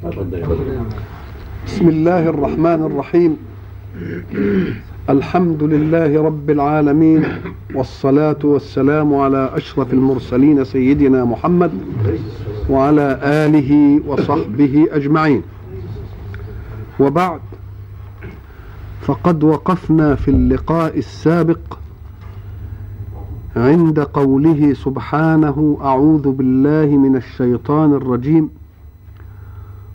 بسم 0.00 1.88
الله 1.88 2.28
الرحمن 2.28 2.80
الرحيم. 2.88 3.36
الحمد 5.10 5.62
لله 5.62 6.22
رب 6.22 6.50
العالمين 6.50 7.24
والصلاة 7.74 8.38
والسلام 8.44 9.14
على 9.14 9.50
أشرف 9.54 9.92
المرسلين 9.92 10.64
سيدنا 10.64 11.24
محمد 11.24 11.70
وعلى 12.70 13.20
آله 13.22 14.00
وصحبه 14.06 14.86
أجمعين. 14.90 15.42
وبعد 17.00 17.40
فقد 19.00 19.44
وقفنا 19.44 20.14
في 20.14 20.30
اللقاء 20.30 20.98
السابق 20.98 21.78
عند 23.56 24.00
قوله 24.00 24.72
سبحانه 24.72 25.78
أعوذ 25.82 26.30
بالله 26.32 26.86
من 26.96 27.16
الشيطان 27.16 27.94
الرجيم. 27.94 28.59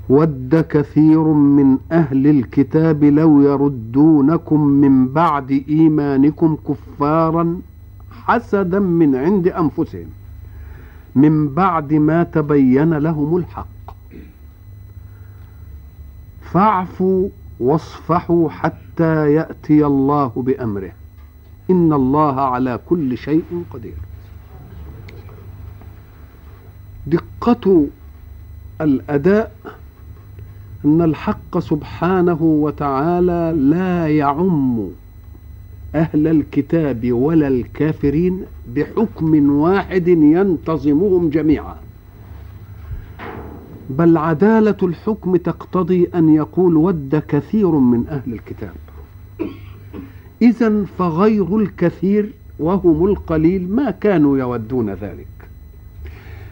ود 0.10 0.66
كثير 0.70 1.24
من 1.34 1.78
أهل 1.92 2.28
الكتاب 2.28 3.04
لو 3.04 3.42
يردونكم 3.42 4.62
من 4.62 5.08
بعد 5.08 5.64
إيمانكم 5.70 6.58
كفارا 6.68 7.62
حسدا 8.12 8.80
من 8.80 9.16
عند 9.16 9.48
أنفسهم. 9.48 10.08
من 11.16 11.48
بعد 11.54 11.94
ما 11.94 12.24
تبين 12.24 12.94
لهم 12.94 13.38
الحق. 13.38 13.96
فاعفوا 16.42 17.30
واصفحوا 17.60 18.50
حتى 18.50 19.34
يأتي 19.34 19.86
الله 19.86 20.32
بأمره. 20.36 20.92
إن 21.70 21.94
الله 21.94 22.42
على 22.42 22.80
كل 22.90 23.18
شيء 23.18 23.64
قدير. 23.74 23.98
دقة 27.08 27.88
الأداء 28.82 29.56
أن 30.86 31.02
الحق 31.02 31.60
سبحانه 31.60 32.38
وتعالى 32.42 33.54
لا 33.58 34.08
يعم 34.08 34.88
أهل 35.96 36.28
الكتاب 36.28 37.12
ولا 37.12 37.48
الكافرين 37.48 38.42
بحكم 38.76 39.50
واحد 39.50 40.08
ينتظمهم 40.08 41.30
جميعا. 41.30 41.76
بل 43.90 44.18
عدالة 44.18 44.78
الحكم 44.84 45.36
تقتضي 45.36 46.08
أن 46.16 46.36
يقول 46.36 46.78
ود 46.78 47.24
كثير 47.28 47.72
من 47.72 48.08
أهل 48.08 48.34
الكتاب. 48.34 48.76
إذا 50.42 50.86
فغير 50.98 51.58
الكثير 51.58 52.32
وهم 52.60 53.06
القليل 53.06 53.72
ما 53.72 53.92
كانوا 53.92 54.38
يودون 54.38 54.90
ذلك. 54.90 55.35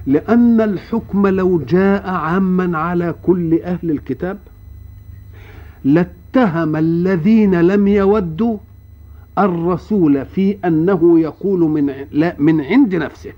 لأن 0.08 0.62
الحكم 0.62 1.28
لو 1.28 1.60
جاء 1.60 2.10
عاما 2.10 2.78
على 2.78 3.16
كل 3.24 3.62
أهل 3.62 3.92
الكتاب 3.92 4.38
لاتهم 5.84 6.76
الذين 6.76 7.62
لم 7.62 7.88
يودوا 7.88 8.58
الرسول 9.38 10.26
في 10.26 10.58
أنه 10.66 11.20
يقول 11.20 11.60
من 11.60 11.94
لا 12.12 12.36
من 12.40 12.62
عند 12.62 12.96
نفسه. 12.96 13.34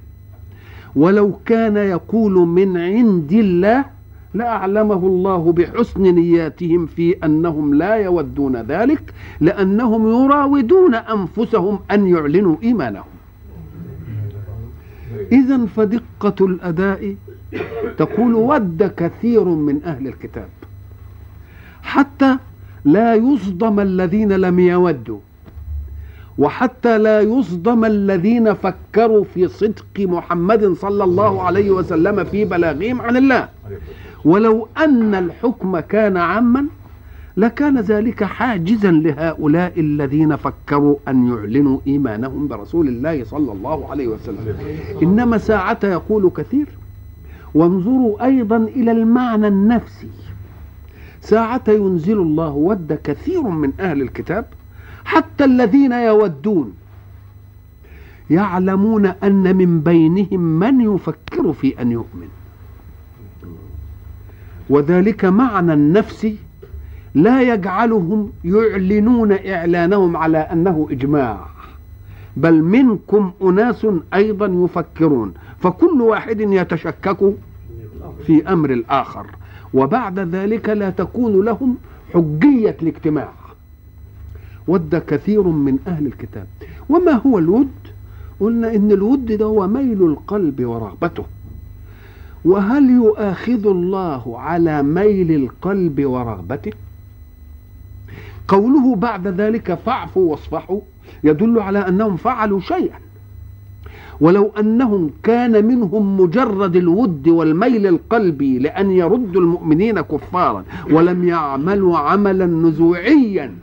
ولو 0.96 1.40
كان 1.46 1.78
يقول 1.78 2.34
من 2.34 2.78
عند 2.78 3.32
الله 3.32 3.86
لأعلمه 4.34 5.08
الله 5.08 5.52
بحسن 5.52 6.02
نياتهم 6.02 6.86
في 6.86 7.16
أنهم 7.24 7.74
لا 7.74 7.96
يودون 7.96 8.56
ذلك 8.56 9.14
لأنهم 9.42 10.08
يراودون 10.08 10.96
أنفسهم 10.96 11.80
أن 11.92 12.08
يعلنوا 12.08 12.56
إيمانهم. 12.64 13.06
إذا 15.32 15.66
فدقة 16.20 16.46
الأداء 16.46 17.16
تقول 17.98 18.34
ود 18.34 18.94
كثير 18.98 19.44
من 19.44 19.84
أهل 19.84 20.08
الكتاب. 20.08 20.50
حتى 21.84 22.38
لا 22.86 23.16
يصدم 23.16 23.80
الذين 23.80 24.32
لم 24.32 24.60
يودوا 24.60 25.20
وحتى 26.38 26.98
لا 26.98 27.22
يصدم 27.22 27.86
الذين 27.86 28.54
فكروا 28.54 29.24
في 29.34 29.48
صدق 29.48 30.00
محمد 30.00 30.74
صلى 30.74 31.04
الله 31.04 31.42
عليه 31.42 31.72
وسلم 31.72 32.24
في 32.24 32.46
بلاغهم 32.46 33.02
عن 33.02 33.18
الله. 33.18 33.50
ولو 34.26 34.68
أن 34.78 35.16
الحكم 35.16 35.80
كان 35.80 36.18
عاما 36.18 36.66
لكان 37.38 37.80
ذلك 37.80 38.24
حاجزا 38.24 38.92
لهؤلاء 38.92 39.80
الذين 39.80 40.36
فكروا 40.36 40.96
أن 41.08 41.28
يعلنوا 41.28 41.80
إيمانهم 41.88 42.48
برسول 42.48 42.88
الله 42.88 43.24
صلى 43.24 43.52
الله 43.52 43.92
عليه 43.92 44.08
وسلم. 44.08 44.58
إنما 45.04 45.38
ساعة 45.38 45.80
يقول 45.84 46.30
كثير. 46.30 46.68
وانظروا 47.54 48.26
أيضا 48.26 48.58
إلى 48.58 48.92
المعنى 48.92 49.48
النفسي. 49.48 50.10
ساعة 51.22 51.64
ينزل 51.68 52.18
الله 52.18 52.50
ود 52.50 53.00
كثير 53.04 53.42
من 53.42 53.74
أهل 53.80 54.02
الكتاب 54.02 54.46
حتى 55.06 55.46
الذين 55.46 55.92
يودون. 55.92 56.74
يعلمون 58.30 59.06
أن 59.06 59.56
من 59.56 59.80
بينهم 59.80 60.40
من 60.40 60.96
يفكر 60.96 61.54
في 61.54 61.82
أن 61.82 61.92
يؤمن. 61.92 62.28
وذلك 64.70 65.26
معنى 65.26 65.74
النفسي 65.74 66.38
لا 67.16 67.42
يجعلهم 67.42 68.32
يعلنون 68.46 69.32
إعلانهم 69.32 70.18
على 70.18 70.38
أنه 70.38 70.88
إجماع. 70.92 71.48
بل 72.38 72.64
منكم 72.64 73.32
أناس 73.42 73.88
أيضا 74.14 74.66
يفكرون. 74.66 75.34
فكل 75.60 76.02
واحد 76.02 76.42
يتشكك 76.42 77.34
في 78.26 78.48
أمر 78.48 78.70
الآخر. 78.70 79.26
وبعد 79.74 80.20
ذلك 80.20 80.70
لا 80.70 80.90
تكون 80.90 81.46
لهم 81.46 81.78
حجية 82.14 82.78
الاجتماع. 82.82 83.30
ود 84.68 84.96
كثير 84.96 85.44
من 85.44 85.78
أهل 85.88 86.06
الكتاب. 86.06 86.48
وما 86.90 87.12
هو 87.12 87.40
الود؟ 87.40 87.72
قلنا 88.40 88.76
إن 88.76 88.92
الود 88.92 89.26
ده 89.26 89.46
هو 89.46 89.68
ميل 89.68 90.04
القلب 90.04 90.66
ورغبته. 90.66 91.24
وهل 92.46 92.90
يؤاخذ 92.90 93.68
الله 93.68 94.40
على 94.40 94.84
ميل 94.84 95.32
القلب 95.32 96.06
ورغبته؟ 96.06 96.72
قوله 98.48 98.96
بعد 98.96 99.28
ذلك 99.28 99.74
فاعفوا 99.74 100.32
واصفحوا 100.32 100.80
يدل 101.24 101.60
على 101.60 101.80
أنهم 101.80 102.16
فعلوا 102.16 102.60
شيئا. 102.60 103.00
ولو 104.22 104.52
أنهم 104.60 105.12
كان 105.24 105.66
منهم 105.66 106.22
مجرد 106.22 106.76
الود 106.76 107.28
والميل 107.28 107.88
القلبي 107.88 108.60
لأن 108.60 108.92
يردوا 108.92 109.42
المؤمنين 109.42 110.02
كفارا 110.02 110.64
ولم 110.92 111.28
يعملوا 111.28 111.98
عملا 111.98 112.46
نزوعيا 112.46 113.56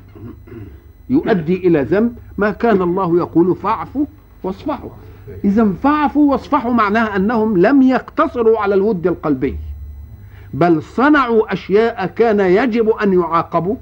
يؤدي 1.10 1.56
إلى 1.68 1.82
ذنب 1.82 2.14
ما 2.38 2.50
كان 2.50 2.82
الله 2.82 3.18
يقول 3.18 3.56
فاعفوا 3.56 4.06
واصفحوا. 4.42 4.90
اذا 5.44 5.72
فاعفوا 5.82 6.32
واصفحوا 6.32 6.72
معناها 6.72 7.16
أنهم 7.16 7.58
لم 7.58 7.82
يقتصروا 7.82 8.58
على 8.58 8.74
الود 8.74 9.06
القلبي 9.06 9.56
بل 10.54 10.82
صنعوا 10.82 11.52
أشياء 11.52 12.06
كان 12.06 12.40
يجب 12.40 12.88
أن 12.88 13.12
يعاقبوا. 13.12 13.76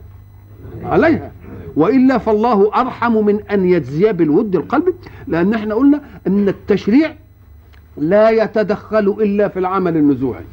عليها 0.84 1.32
وإلا 1.76 2.18
فالله 2.18 2.70
أرحم 2.74 3.24
من 3.24 3.40
أن 3.50 3.64
يجزي 3.64 4.12
بالود 4.12 4.56
القلبي 4.56 4.94
لأن 5.26 5.54
إحنا 5.54 5.74
قلنا 5.74 6.00
إن 6.26 6.48
التشريع 6.48 7.14
لا 7.96 8.30
يتدخل 8.30 9.16
إلا 9.20 9.48
في 9.48 9.58
العمل 9.58 9.96
النزوعي. 9.96 10.44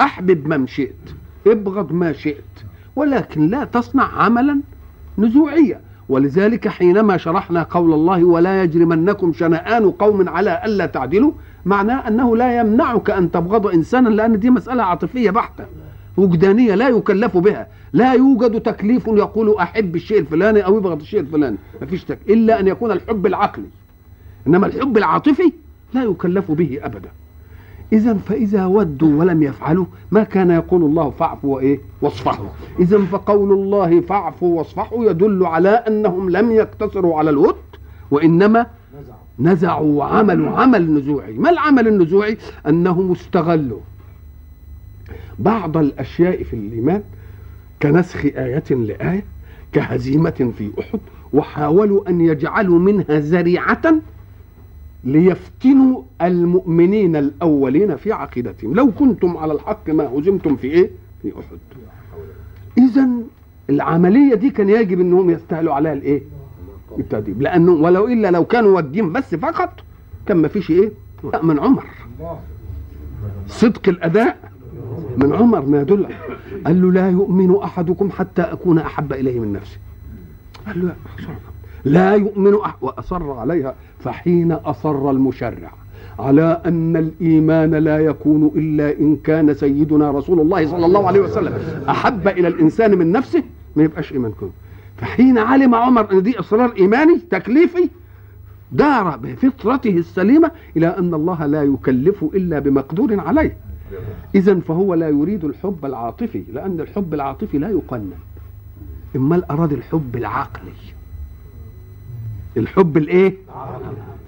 أحبب 0.00 0.46
من 0.46 0.66
شئت 0.66 0.94
ابغض 1.46 1.92
ما 1.92 2.12
شئت 2.12 2.44
ولكن 2.96 3.48
لا 3.48 3.64
تصنع 3.64 4.22
عملا 4.22 4.60
نزوعيا. 5.18 5.80
ولذلك 6.08 6.68
حينما 6.68 7.16
شرحنا 7.16 7.62
قول 7.62 7.92
الله 7.92 8.24
ولا 8.24 8.62
يجرمنكم 8.62 9.32
شنآن 9.32 9.90
قوم 9.90 10.28
على 10.28 10.62
ألا 10.64 10.86
تعدلوا 10.86 11.32
معناه 11.64 12.08
أنه 12.08 12.36
لا 12.36 12.60
يمنعك 12.60 13.10
أن 13.10 13.30
تبغض 13.30 13.66
إنسانا 13.66 14.08
لأن 14.08 14.38
دي 14.38 14.50
مسألة 14.50 14.82
عاطفية 14.82 15.30
بحتة. 15.30 15.64
وجدانية 16.16 16.74
لا 16.74 16.88
يكلف 16.88 17.36
بها. 17.36 17.66
لا 17.92 18.12
يوجد 18.12 18.60
تكليف 18.60 19.06
يقول 19.06 19.56
أحب 19.56 19.96
الشيء 19.96 20.18
الفلاني 20.18 20.60
أو 20.60 20.76
يبغض 20.76 21.00
الشيء 21.00 21.20
الفلاني. 21.20 21.56
ما 21.80 21.86
فيش 21.86 22.04
تك... 22.04 22.18
إلا 22.28 22.60
أن 22.60 22.68
يكون 22.68 22.90
الحب 22.90 23.26
العقلي. 23.26 23.66
إنما 24.46 24.66
الحب 24.66 24.96
العاطفي 24.96 25.52
لا 25.94 26.02
يكلف 26.02 26.50
به 26.50 26.78
أبدا. 26.82 27.08
إذا 27.92 28.14
فإذا 28.14 28.66
ودوا 28.66 29.20
ولم 29.20 29.42
يفعلوا 29.42 29.86
ما 30.10 30.22
كان 30.22 30.50
يقول 30.50 30.82
الله 30.82 31.10
فاعفوا 31.10 31.54
وإيه؟ 31.54 31.80
واصفحوا. 32.02 32.48
إذا 32.80 32.98
فقول 32.98 33.52
الله 33.52 34.00
فاعفوا 34.00 34.58
واصفحوا 34.58 35.04
يدل 35.04 35.46
على 35.46 35.68
أنهم 35.68 36.30
لم 36.30 36.50
يقتصروا 36.50 37.18
على 37.18 37.30
الود 37.30 37.56
وإنما 38.10 38.66
نزعوا. 39.38 39.98
وعملوا 39.98 40.50
عمل 40.50 40.94
نزوعي. 40.94 41.32
ما 41.32 41.50
العمل 41.50 41.88
النزوعي؟ 41.88 42.38
أنهم 42.68 43.12
استغلوا. 43.12 43.80
بعض 45.38 45.76
الأشياء 45.76 46.42
في 46.42 46.54
الإيمان 46.54 47.02
كنسخ 47.82 48.24
آية 48.24 48.64
لآية 48.70 49.24
كهزيمة 49.72 50.52
في 50.58 50.70
أحد 50.80 51.00
وحاولوا 51.32 52.08
أن 52.08 52.20
يجعلوا 52.20 52.78
منها 52.78 53.18
ذريعة 53.18 53.94
ليفتنوا 55.04 56.02
المؤمنين 56.22 57.16
الأولين 57.16 57.96
في 57.96 58.12
عقيدتهم. 58.12 58.74
لو 58.74 58.92
كنتم 58.92 59.36
على 59.36 59.52
الحق 59.52 59.90
ما 59.90 60.04
هزمتم 60.04 60.56
في 60.56 60.66
إيه؟ 60.66 60.90
في 61.22 61.32
أحد. 61.32 61.58
اذا 62.78 63.08
العملية 63.70 64.34
دي 64.34 64.50
كان 64.50 64.68
يجب 64.68 65.00
إنهم 65.00 65.30
يستاهلوا 65.30 65.74
عليها 65.74 65.92
الإيه؟ 65.92 66.22
التأديب. 66.98 67.42
لأنه 67.42 67.72
ولو 67.72 68.06
إلا 68.08 68.30
لو 68.30 68.44
كانوا 68.44 68.76
ودين 68.76 69.12
بس 69.12 69.34
فقط 69.34 69.80
كان 70.26 70.36
ما 70.36 70.48
فيش 70.48 70.70
لا 71.32 71.42
من 71.42 71.58
عمر. 71.58 71.84
صدق 73.46 73.88
الأداء 73.88 74.52
من 75.16 75.32
عمر 75.32 75.66
ما 75.66 75.80
يدل. 75.80 76.06
قال 76.66 76.82
له 76.82 76.92
لا 76.92 77.10
يؤمن 77.10 77.56
أحدكم 77.56 78.10
حتى 78.10 78.42
أكون 78.42 78.78
أحب 78.78 79.12
إليه 79.12 79.40
من 79.40 79.52
نفسي. 79.52 79.78
قال 80.66 80.86
له 80.86 80.94
لا 81.84 82.14
يؤمن 82.14 82.54
أحد 82.54 82.74
وأصر 82.80 83.30
عليها 83.32 83.74
فحين 83.98 84.52
أصر 84.52 85.10
المشرع 85.10 85.72
على 86.18 86.62
أن 86.66 86.96
الإيمان 86.96 87.74
لا 87.74 87.98
يكون 87.98 88.50
إلا 88.56 88.98
إن 88.98 89.16
كان 89.16 89.54
سيدنا 89.54 90.10
رسول 90.10 90.40
الله 90.40 90.66
صلى 90.66 90.86
الله 90.86 91.06
عليه 91.06 91.20
وسلم. 91.20 91.52
أحب 91.88 92.28
إلى 92.28 92.48
الإنسان 92.48 92.98
من 92.98 93.12
نفسه 93.12 93.42
ما 93.76 93.82
يبقاش 93.82 94.12
إيمان 94.12 94.32
كله. 94.40 94.50
فحين 94.96 95.38
علم 95.38 95.74
عمر 95.74 96.12
أن 96.12 96.22
دي 96.22 96.40
إصرار 96.40 96.72
إيماني 96.78 97.20
تكليفي 97.30 97.88
دار 98.72 99.16
بفطرته 99.16 99.90
السليمة 99.90 100.50
إلى 100.76 100.86
أن 100.86 101.14
الله 101.14 101.46
لا 101.46 101.62
يكلف 101.62 102.24
إلا 102.34 102.58
بمقدور 102.58 103.20
عليه. 103.20 103.56
اذا 104.34 104.60
فهو 104.60 104.94
لا 104.94 105.08
يريد 105.08 105.44
الحب 105.44 105.84
العاطفي 105.84 106.44
لأن 106.52 106.80
الحب 106.80 107.14
العاطفي 107.14 107.58
لا 107.58 107.68
يقنن. 107.68 108.12
إما 109.16 109.42
اراد 109.50 109.72
الحب 109.72 110.16
العقلي. 110.16 110.72
الحب 112.56 112.96
الإيه؟ 112.96 113.34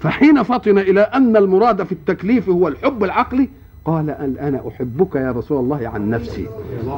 فحين 0.00 0.42
فطن 0.42 0.78
إلى 0.78 1.00
أن 1.00 1.36
المراد 1.36 1.82
في 1.82 1.92
التكليف 1.92 2.48
هو 2.48 2.68
الحب 2.68 3.04
العقلي 3.04 3.48
قال 3.84 4.10
الآن 4.10 4.60
أحبك 4.68 5.14
يا 5.14 5.32
رسول 5.32 5.58
الله 5.64 5.88
عن 5.88 6.10
نفسي. 6.10 6.46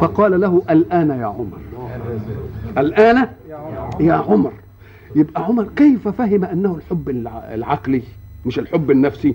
فقال 0.01 0.41
له 0.41 0.63
الآن 0.71 1.11
يا 1.11 1.27
عمر. 1.27 1.59
الآن 2.79 3.29
يا 4.01 4.15
عمر. 4.15 4.53
يبقى 5.17 5.45
عمر 5.45 5.69
كيف 5.77 6.09
فهم 6.09 6.45
أنه 6.45 6.77
الحب 6.77 7.09
العقلي 7.29 8.03
مش 8.47 8.59
الحب 8.59 8.91
النفسي؟ 8.91 9.35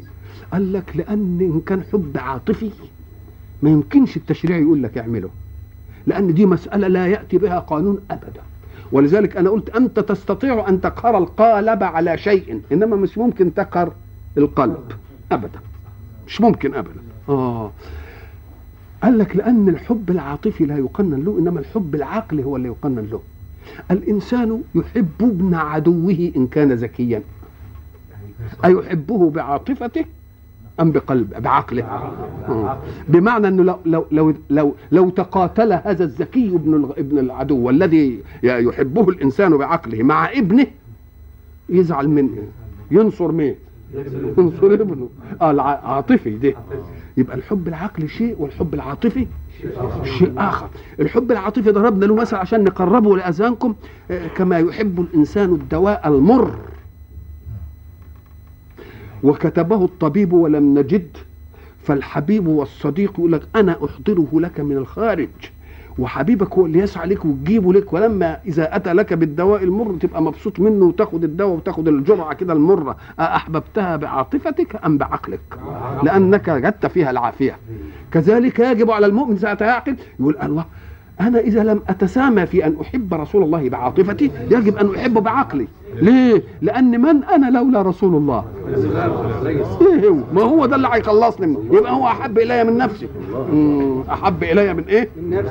قال 0.53 0.73
لك 0.73 0.91
لأن 0.95 1.37
إن 1.41 1.61
كان 1.65 1.83
حب 1.93 2.11
عاطفي 2.15 2.71
ما 3.63 3.69
يمكنش 3.69 4.17
التشريع 4.17 4.57
يقول 4.57 4.83
لك 4.83 4.97
اعمله 4.97 5.29
لأن 6.07 6.33
دي 6.33 6.45
مسألة 6.45 6.87
لا 6.87 7.07
يأتي 7.07 7.37
بها 7.37 7.59
قانون 7.59 7.99
ابدا. 8.11 8.41
ولذلك 8.91 9.37
أنا 9.37 9.49
قلت 9.49 9.69
أنت 9.69 9.99
تستطيع 9.99 10.69
أن 10.69 10.81
تقهر 10.81 11.17
القالب 11.17 11.83
على 11.83 12.17
شيء 12.17 12.61
إنما 12.71 12.95
مش 12.95 13.17
ممكن 13.17 13.53
تقهر 13.53 13.93
القلب 14.37 14.91
ابدا. 15.31 15.59
مش 16.27 16.41
ممكن 16.41 16.73
ابدا. 16.75 17.01
آه. 17.29 17.71
قال 19.03 19.17
لك 19.17 19.35
لأن 19.35 19.69
الحب 19.69 20.09
العاطفي 20.09 20.65
لا 20.65 20.77
يقنن 20.77 21.23
له 21.23 21.39
إنما 21.39 21.59
الحب 21.59 21.95
العقلي 21.95 22.43
هو 22.43 22.55
اللي 22.55 22.67
يقنن 22.67 23.07
له. 23.11 23.21
الإنسان 23.91 24.61
يحب 24.75 25.09
ابن 25.21 25.53
عدوه 25.53 26.31
إن 26.35 26.47
كان 26.47 26.71
ذكيا 26.71 27.21
ايحبه 28.65 29.29
بعاطفته 29.29 30.05
أم 30.79 30.91
بقلب 30.91 31.41
بعقله. 31.43 31.83
آه. 31.83 32.77
بمعنى 33.07 33.47
أنه 33.47 33.63
لو 33.63 33.77
لو 33.85 34.05
لو 34.11 34.33
لو, 34.49 34.75
لو 34.91 35.09
تقاتل 35.09 35.73
هذا 35.73 36.03
الذكي 36.03 36.47
ابن 36.55 36.89
ابن 36.97 37.17
العدو 37.19 37.57
والذي 37.57 38.19
يحبه 38.43 39.09
الإنسان 39.09 39.57
بعقله 39.57 40.03
مع 40.03 40.31
ابنه 40.31 40.67
يزعل 41.69 42.09
منه. 42.09 42.37
ينصر 42.91 43.31
مين؟ 43.31 43.55
ينصر 44.37 44.65
ابنه. 44.73 45.09
آه 45.41 45.51
العاطفي 45.51 46.29
ده. 46.29 46.53
يبقى 47.17 47.37
الحب 47.37 47.67
العقلي 47.67 48.07
شيء 48.07 48.35
والحب 48.39 48.73
العاطفي 48.73 49.27
شيء 50.03 50.33
آخر. 50.37 50.67
الحب 50.99 51.31
العاطفي 51.31 51.71
ضربنا 51.71 52.05
له 52.05 52.15
مثل 52.15 52.35
عشان 52.35 52.63
نقربه 52.63 53.17
لاذهانكم 53.17 53.75
كما 54.35 54.59
يحب 54.59 54.99
الإنسان 54.99 55.53
الدواء 55.53 56.07
المر. 56.07 56.55
وكتبه 59.25 59.85
الطبيب 59.85 60.33
ولم 60.33 60.79
نجد 60.79 61.17
فالحبيب 61.83 62.47
والصديق 62.47 63.11
يقول 63.11 63.31
لك 63.31 63.41
أنا 63.55 63.77
أحضره 63.85 64.29
لك 64.33 64.59
من 64.59 64.77
الخارج. 64.77 65.29
وحبيبك 65.99 66.53
هو 66.53 66.65
اللي 66.65 66.79
يسعى 66.79 67.07
لك 67.07 67.25
وتجيبه 67.25 67.73
لك 67.73 67.93
ولما 67.93 68.37
إذا 68.45 68.75
أتى 68.75 68.93
لك 68.93 69.13
بالدواء 69.13 69.63
المر 69.63 69.95
تبقى 70.01 70.21
مبسوط 70.21 70.59
منه 70.59 70.85
وتاخد 70.85 71.23
الدواء 71.23 71.55
وتاخد 71.55 71.87
الجرعة 71.87 72.33
كده 72.33 72.53
المرة. 72.53 72.97
احببتها 73.19 73.95
بعاطفتك 73.95 74.85
أم 74.85 74.97
بعقلك؟ 74.97 75.59
لأنك 76.03 76.47
وجدت 76.47 76.85
فيها 76.85 77.11
العافية. 77.11 77.57
كذلك 78.11 78.59
يجب 78.59 78.91
على 78.91 79.05
المؤمن 79.05 79.37
ساعه 79.37 79.57
يعقل 79.61 79.95
يقول 80.19 80.37
الله 80.43 80.65
أنا 81.21 81.39
إذا 81.39 81.63
لم 81.63 81.81
أتسامى 81.89 82.45
في 82.45 82.65
أن 82.67 82.75
أحب 82.81 83.13
رسول 83.13 83.43
الله 83.43 83.69
بعاطفتي 83.69 84.31
يجب 84.51 84.77
أن 84.77 84.95
احبه 84.95 85.21
بعقلي. 85.21 85.67
ليه؟ 86.01 86.43
لأن 86.61 87.01
من 87.01 87.23
أنا 87.23 87.57
لولا 87.57 87.81
رسول 87.81 88.15
الله؟ 88.15 88.45
إيه 89.81 90.09
هو؟ 90.09 90.17
ما 90.33 90.41
هو 90.41 90.65
ده 90.65 90.75
اللي 90.75 90.87
هيخلصني 90.91 91.57
يبقى 91.71 91.91
هو 91.91 92.07
أحب 92.07 92.37
إلي 92.37 92.63
من 92.63 92.77
نفسي. 92.77 93.07
أحب 94.09 94.43
إلي 94.43 94.73
من 94.73 94.83
إيه؟ 94.83 95.09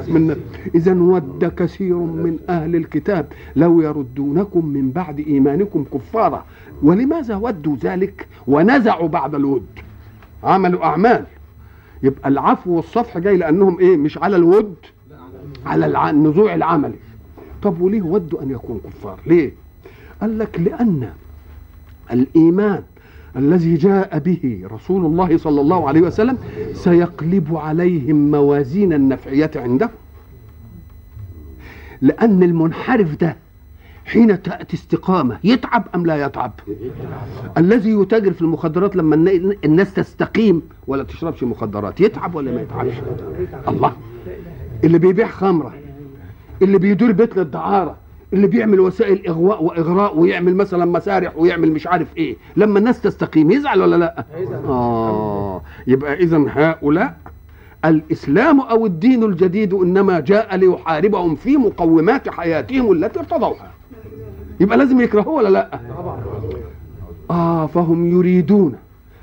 من 0.08 0.26
نفسي. 0.26 0.40
اذا 0.74 0.92
ود 0.92 1.52
كثير 1.56 1.96
من 1.96 2.38
أهل 2.48 2.76
الكتاب 2.76 3.26
لو 3.56 3.80
يردونكم 3.80 4.66
من 4.66 4.90
بعد 4.90 5.20
إيمانكم 5.20 5.84
كفارا. 5.94 6.44
ولماذا 6.82 7.36
ودوا 7.36 7.76
ذلك 7.76 8.26
ونزعوا 8.46 9.08
بعد 9.08 9.34
الود؟ 9.34 9.66
عملوا 10.44 10.84
أعمال. 10.84 11.24
يبقى 12.02 12.28
العفو 12.28 12.70
والصفح 12.76 13.18
جاي 13.18 13.36
لأنهم 13.36 13.78
إيه؟ 13.80 13.96
مش 13.96 14.18
على 14.18 14.36
الود. 14.36 14.74
على 15.66 16.10
النزوع 16.10 16.54
العملي 16.54 16.94
طب 17.62 17.80
وليه 17.80 18.02
ودوا 18.02 18.42
أن 18.42 18.50
يكونوا 18.50 18.80
كفار؟ 18.84 19.18
ليه؟ 19.26 19.52
قال 20.20 20.38
لك 20.38 20.60
لأن 20.60 21.10
الإيمان 22.12 22.82
الذي 23.36 23.74
جاء 23.74 24.18
به 24.18 24.62
رسول 24.70 25.04
الله 25.06 25.36
صلى 25.38 25.60
الله 25.60 25.88
عليه 25.88 26.00
وسلم 26.00 26.38
سيقلب 26.72 27.56
عليهم 27.56 28.30
موازين 28.30 28.92
النفعية 28.92 29.50
عنده. 29.56 29.90
لأن 32.00 32.42
المنحرف 32.42 33.16
ده 33.20 33.36
حين 34.04 34.42
تأتي 34.42 34.76
استقامة 34.76 35.38
يتعب 35.44 35.84
أم 35.94 36.06
لا 36.06 36.26
يتعب؟ 36.26 36.52
الذي 37.58 37.90
يتاجر 37.90 38.32
في 38.32 38.42
المخدرات 38.42 38.96
لما 38.96 39.14
الناس 39.64 39.94
تستقيم 39.94 40.62
ولا 40.86 41.02
تشربش 41.02 41.42
مخدرات 41.44 42.00
يتعب 42.00 42.34
ولا 42.34 42.50
ما 42.52 42.62
يتعبش؟ 42.62 42.92
الله. 43.68 43.92
اللي 44.84 44.98
بيبيع 44.98 45.26
خمرة 45.26 45.74
اللي 46.62 46.78
بيدير 46.78 47.12
بيت 47.12 47.36
للدعارة 47.36 47.96
اللي 48.32 48.46
بيعمل 48.46 48.80
وسائل 48.80 49.26
إغواء 49.26 49.64
وإغراء 49.64 50.18
ويعمل 50.18 50.56
مثلا 50.56 50.84
مسارح 50.84 51.36
ويعمل 51.36 51.72
مش 51.72 51.86
عارف 51.86 52.16
إيه. 52.16 52.36
لما 52.56 52.78
الناس 52.78 53.00
تستقيم 53.00 53.50
يزعل 53.50 53.80
ولا 53.82 53.96
لأ؟ 53.96 54.24
آه 54.68 55.62
يبقى 55.86 56.14
اذا 56.14 56.44
هؤلاء 56.48 57.16
الإسلام 57.84 58.60
أو 58.60 58.86
الدين 58.86 59.22
الجديد 59.24 59.74
إنما 59.74 60.20
جاء 60.20 60.56
ليحاربهم 60.56 61.34
في 61.34 61.56
مقومات 61.56 62.28
حياتهم 62.28 62.92
التي 62.92 63.18
ارتضوها. 63.18 63.70
يبقى 64.60 64.78
لازم 64.78 65.00
يكرهوه 65.00 65.34
ولا 65.34 65.48
لأ؟ 65.48 65.80
آه 67.30 67.66
فهم 67.66 68.06
يريدون. 68.10 68.74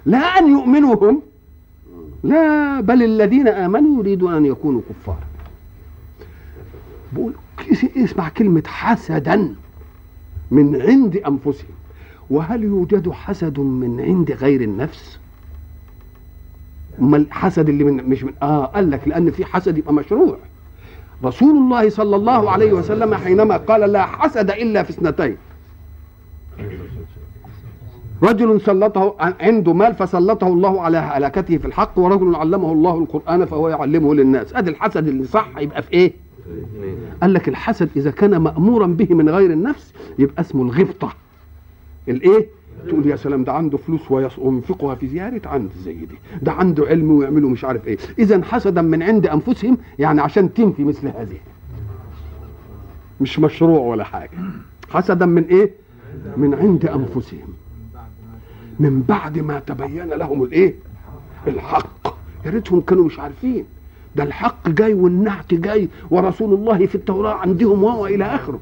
لا 0.06 0.18
أن 0.18 0.52
يؤمنوا 0.52 0.96
هم 1.12 1.22
لا 2.24 2.82
بل 2.82 3.04
الذين 3.04 3.48
آمنوا 3.48 4.00
يريدون 4.00 4.34
أن 4.34 4.46
يكونوا 4.46 4.82
كفارا 4.90 5.18
بقول 7.14 7.34
اسمع 7.98 8.30
كلمة 8.30 8.64
حسدا 8.68 9.56
من 10.52 10.82
عند 10.82 11.18
أنفسهم. 11.18 11.76
وهل 12.30 12.64
يوجد 12.64 13.10
حسد 13.12 13.60
من 13.60 14.02
عند 14.02 14.32
غير 14.32 14.62
النفس؟ 14.62 15.20
أما 17.00 17.18
الحسد 17.18 17.70
اللي 17.70 17.84
من 17.84 18.10
مش 18.10 18.24
من 18.24 18.34
آه 18.42 18.66
قال 18.66 18.92
لك 18.92 19.08
لأن 19.08 19.32
في 19.32 19.46
حسد 19.46 19.78
يبقى 19.78 19.94
مشروع. 19.94 20.38
رسول 21.24 21.58
الله 21.58 21.90
صلى 21.90 22.16
الله 22.16 22.52
عليه 22.52 22.74
وسلم 22.74 23.16
حينما 23.16 23.58
قال 23.58 23.82
لا 23.92 24.06
حسد 24.06 24.52
إلا 24.52 24.84
في 24.84 24.90
اثنتين. 24.90 25.38
رجل 28.24 28.62
سلطه 28.62 29.16
عنده 29.20 29.74
مال 29.74 29.94
فسلطه 29.96 30.48
الله 30.48 30.82
على 30.82 30.98
هلكته 30.98 31.58
في 31.58 31.66
الحق 31.66 32.00
ورجل 32.00 32.36
علمه 32.36 32.72
الله 32.72 32.98
القرآن 32.98 33.46
فهو 33.46 33.70
يعلمه 33.70 34.16
للناس. 34.16 34.54
أدي 34.54 34.70
الحسد 34.70 35.08
اللي 35.08 35.24
صح 35.26 35.48
يبقى 35.58 35.82
في 35.82 35.94
إيه؟ 35.94 36.14
قال 37.22 37.34
لك 37.34 37.50
الحسد 37.50 37.90
إذا 37.96 38.12
كان 38.12 38.38
مأمورا 38.38 38.88
به 38.88 39.16
من 39.16 39.30
غير 39.30 39.52
النفس 39.52 39.94
يبقى 40.20 40.42
اسمه 40.42 40.62
الغبطة. 40.64 41.14
الإيه؟ 42.10 42.48
تقول 42.88 43.08
يا 43.08 43.16
سلام 43.16 43.44
ده 43.44 43.54
عنده 43.54 43.78
فلوس 43.78 44.12
وينفقها 44.12 44.96
في 44.96 45.08
زيارة 45.08 45.42
عند 45.46 45.70
زي 45.84 45.94
دي 45.94 46.16
ده 46.42 46.52
عنده 46.52 46.86
علم 46.86 47.12
ويعملوا 47.12 47.50
مش 47.50 47.64
عارف 47.66 47.88
إيه. 47.88 47.98
إذا 48.20 48.44
حسدا 48.44 48.82
من 48.82 49.04
عند 49.04 49.28
أنفسهم 49.28 49.78
يعني 50.00 50.22
عشان 50.22 50.54
تنفي 50.54 50.84
مثل 50.84 51.08
هذه. 51.08 51.38
مش 53.22 53.40
مشروع 53.40 53.80
ولا 53.80 54.04
حاجة. 54.04 54.30
حسدا 54.90 55.26
من 55.26 55.44
إيه؟ 55.44 55.72
من 56.38 56.54
عند 56.54 56.86
أنفسهم. 56.86 57.54
من 58.80 59.02
بعد 59.02 59.40
ما 59.40 59.60
تبين 59.60 60.08
لهم 60.10 60.44
الإيه؟ 60.44 60.76
الحق. 61.48 62.16
يا 62.46 62.52
ريتهم 62.52 62.82
كانوا 62.82 63.06
مش 63.06 63.20
عارفين. 63.20 63.66
ده 64.16 64.24
الحق 64.24 64.70
جاي 64.70 64.94
والنعت 64.94 65.54
جاي 65.54 65.90
ورسول 66.10 66.54
الله 66.54 66.86
في 66.86 66.96
التوراة 66.96 67.34
عندهم 67.34 67.84
وهو 67.84 68.06
إلى 68.08 68.26
آخره. 68.26 68.60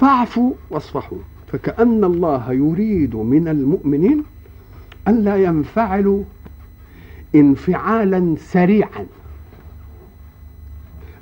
فاعفوا 0.00 0.52
واصفحوا. 0.70 1.18
فكأن 1.52 2.04
الله 2.04 2.52
يريد 2.52 3.16
من 3.16 3.48
المؤمنين 3.48 4.24
ألا 5.08 5.36
ينفعلوا 5.36 6.22
انفعالا 7.34 8.34
سريعا. 8.38 9.06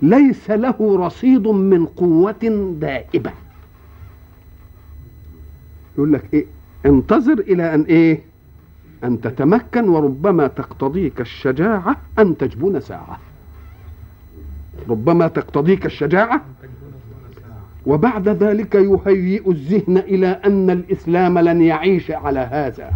ليس 0.02 0.50
له 0.50 0.96
رصيد 1.06 1.46
من 1.48 1.86
قوة 1.86 2.72
دائبة. 2.80 3.30
يقول 5.96 6.12
لك 6.12 6.24
إيه؟ 6.34 6.46
انتظر 6.86 7.38
إلى 7.38 7.74
أن 7.74 7.82
إيه؟ 7.82 8.20
أن 9.04 9.20
تتمكن 9.20 9.88
وربما 9.88 10.46
تقتضيك 10.46 11.20
الشجاعة 11.20 11.96
أن 12.18 12.36
تجبن 12.36 12.80
ساعة. 12.80 13.18
ربما 14.88 15.28
تقتضيك 15.28 15.86
الشجاعة 15.86 16.42
وبعد 17.86 18.28
ذلك 18.28 18.74
يهيئ 18.74 19.50
الذهن 19.50 19.96
إلى 19.96 20.26
أن 20.26 20.70
الإسلام 20.70 21.38
لن 21.38 21.62
يعيش 21.62 22.10
على 22.10 22.40
هذا. 22.40 22.90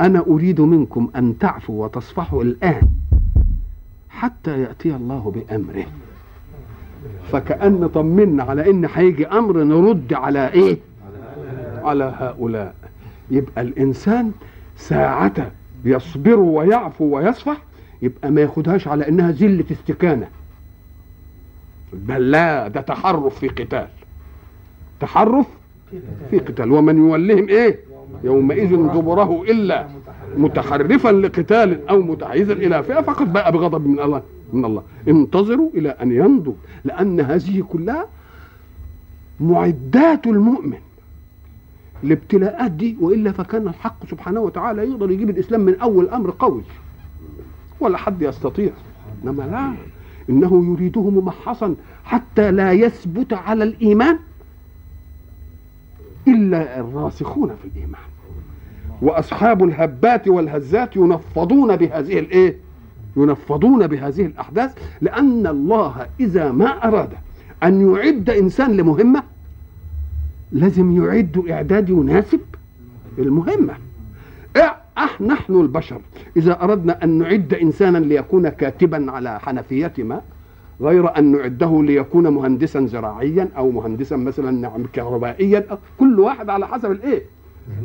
أنا 0.00 0.18
أريد 0.26 0.60
منكم 0.60 1.10
أن 1.16 1.38
تعفوا 1.38 1.84
وتصفحوا 1.84 2.42
الآن 2.42 2.88
حتى 4.10 4.62
يأتي 4.62 4.96
الله 4.96 5.30
بأمره. 5.34 5.86
فكأن 7.32 7.86
طمنا 7.88 8.42
على 8.42 8.70
إن 8.70 8.88
هيجي 8.94 9.26
أمر 9.26 9.62
نرد 9.62 10.12
على 10.12 10.48
إيه؟ 10.48 10.78
على 11.82 12.14
هؤلاء. 12.18 12.74
يبقى 13.30 13.62
الإنسان 13.62 14.32
ساعة 14.78 15.50
يصبر 15.84 16.38
ويعفو 16.38 17.04
ويصفح 17.04 17.62
يبقى 18.02 18.30
ما 18.30 18.40
ياخدهاش 18.40 18.88
على 18.88 19.08
إنها 19.08 19.30
زلة 19.32 19.64
استكانة. 19.70 20.28
بل 21.92 22.30
لا 22.30 22.68
ده 22.68 22.80
تحرف 22.80 23.38
في 23.38 23.48
قتال. 23.48 23.88
تحرف 25.00 25.46
في 26.30 26.38
قتال. 26.38 26.72
ومن 26.72 26.98
يولهم 26.98 27.48
إيه؟ 27.48 27.78
يومئذ 28.24 28.76
دبره 28.76 29.42
إلا 29.42 29.88
متحرفا 30.36 31.08
لقتال 31.08 31.88
أو 31.88 32.02
متحيزا 32.02 32.52
إلى 32.52 32.82
فئة 32.82 33.00
فقد 33.00 33.32
باء 33.32 33.50
بغضب 33.50 33.86
من 33.86 34.00
الله 34.00 34.22
من 34.52 34.64
الله. 34.64 34.82
انتظروا 35.08 35.70
إلى 35.74 35.88
أن 35.88 36.12
يمضوا 36.12 36.54
لأن 36.84 37.20
هذه 37.20 37.60
كلها 37.68 38.06
معدات 39.40 40.26
المؤمن. 40.26 40.78
الابتلاءات 42.04 42.70
دي 42.70 42.96
وإلا 43.00 43.32
فكان 43.32 43.68
الحق 43.68 44.06
سبحانه 44.10 44.40
وتعالى 44.40 44.82
يقدر 44.82 45.10
يجيب 45.10 45.30
الإسلام 45.30 45.60
من 45.60 45.80
أول 45.80 46.08
أمر 46.08 46.34
قوي. 46.38 46.62
ولا 47.80 47.98
حد 47.98 48.22
يستطيع. 48.22 48.70
إنما 49.24 49.42
لا. 49.42 49.72
إنه 50.30 50.72
يريده 50.72 51.10
ممحصا 51.10 51.74
حتى 52.04 52.50
لا 52.50 52.72
يثبت 52.72 53.32
على 53.32 53.64
الإيمان 53.64 54.18
إلا 56.28 56.80
الراسخون 56.80 57.48
في 57.62 57.68
الإيمان. 57.74 58.00
وأصحاب 59.02 59.64
الهبات 59.64 60.28
والهزات 60.28 60.96
ينفضون 60.96 61.76
بهذه 61.76 62.18
الايه 62.18 62.56
ينفضون 63.16 63.86
بهذه 63.86 64.26
الأحداث 64.26 64.74
لأن 65.00 65.46
الله 65.46 66.06
إذا 66.20 66.52
ما 66.52 66.88
أراد 66.88 67.10
أن 67.62 67.94
يعد 67.94 68.30
إنسان 68.30 68.76
لمهمة 68.76 69.22
لازم 70.52 71.04
يعد 71.04 71.44
اعداد 71.50 71.88
يناسب 71.88 72.40
المهمه 73.18 73.74
أح 74.98 75.20
نحن 75.20 75.60
البشر 75.60 76.00
إذا 76.36 76.62
أردنا 76.62 77.04
أن 77.04 77.18
نعد 77.18 77.54
إنسانا 77.54 77.98
ليكون 77.98 78.48
كاتبا 78.48 79.10
على 79.12 79.40
حنفيه 79.40 79.92
ماء 79.98 80.24
غير 80.80 81.18
أن 81.18 81.32
نعده 81.32 81.82
ليكون 81.82 82.28
مهندسا 82.28 82.86
زراعيا 82.86 83.48
أو 83.56 83.70
مهندسا 83.70 84.16
مثلا 84.16 84.50
نعم 84.50 84.84
كهربائيا 84.92 85.66
كل 85.98 86.20
واحد 86.20 86.48
على 86.48 86.66
حسب 86.68 86.90
الإيه. 86.92 87.22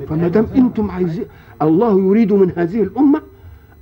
فما 0.08 0.28
دام 0.28 0.48
أنتم 0.56 0.92
عايزين 0.92 1.26
الله 1.62 2.00
يريد 2.00 2.34
من 2.34 2.52
هذه 2.56 2.82
الأمة 2.84 3.22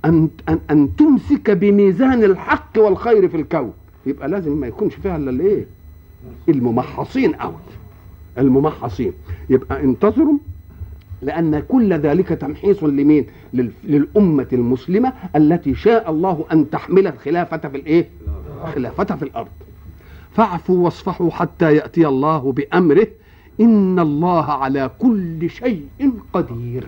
أن 0.04 0.28
أن 0.48 0.58
أن 0.70 0.96
تمسك 0.96 1.50
بميزان 1.50 2.24
الحق 2.24 2.78
والخير 2.78 3.28
في 3.28 3.36
الكون. 3.36 3.72
يبقى 4.06 4.28
لازم 4.28 4.60
ما 4.60 4.66
يكونش 4.66 4.94
فيها 4.94 5.16
إلا 5.16 5.30
الإيه؟ 5.30 5.66
الممحصين 6.48 7.32
قوي 7.34 7.54
الممحصين 8.38 9.12
يبقى 9.50 9.80
انتظروا 9.84 10.38
لأن 11.22 11.60
كل 11.60 11.92
ذلك 11.92 12.28
تمحيص 12.28 12.84
لمين؟ 12.84 13.26
للأمة 13.84 14.46
المسلمة 14.52 15.12
التي 15.36 15.74
شاء 15.74 16.10
الله 16.10 16.44
أن 16.52 16.70
تحمل 16.70 17.06
الخلافة 17.06 17.56
في 17.56 17.76
الإيه؟ 17.76 18.08
خلافة 18.74 19.16
في 19.16 19.22
الأرض. 19.22 19.48
فاعفوا 20.32 20.84
واصفحوا 20.84 21.30
حتى 21.30 21.76
يأتي 21.76 22.06
الله 22.08 22.52
بأمره 22.52 23.06
إن 23.60 23.98
الله 23.98 24.44
على 24.44 24.90
كل 24.98 25.50
شيء 25.50 25.86
قدير. 26.32 26.86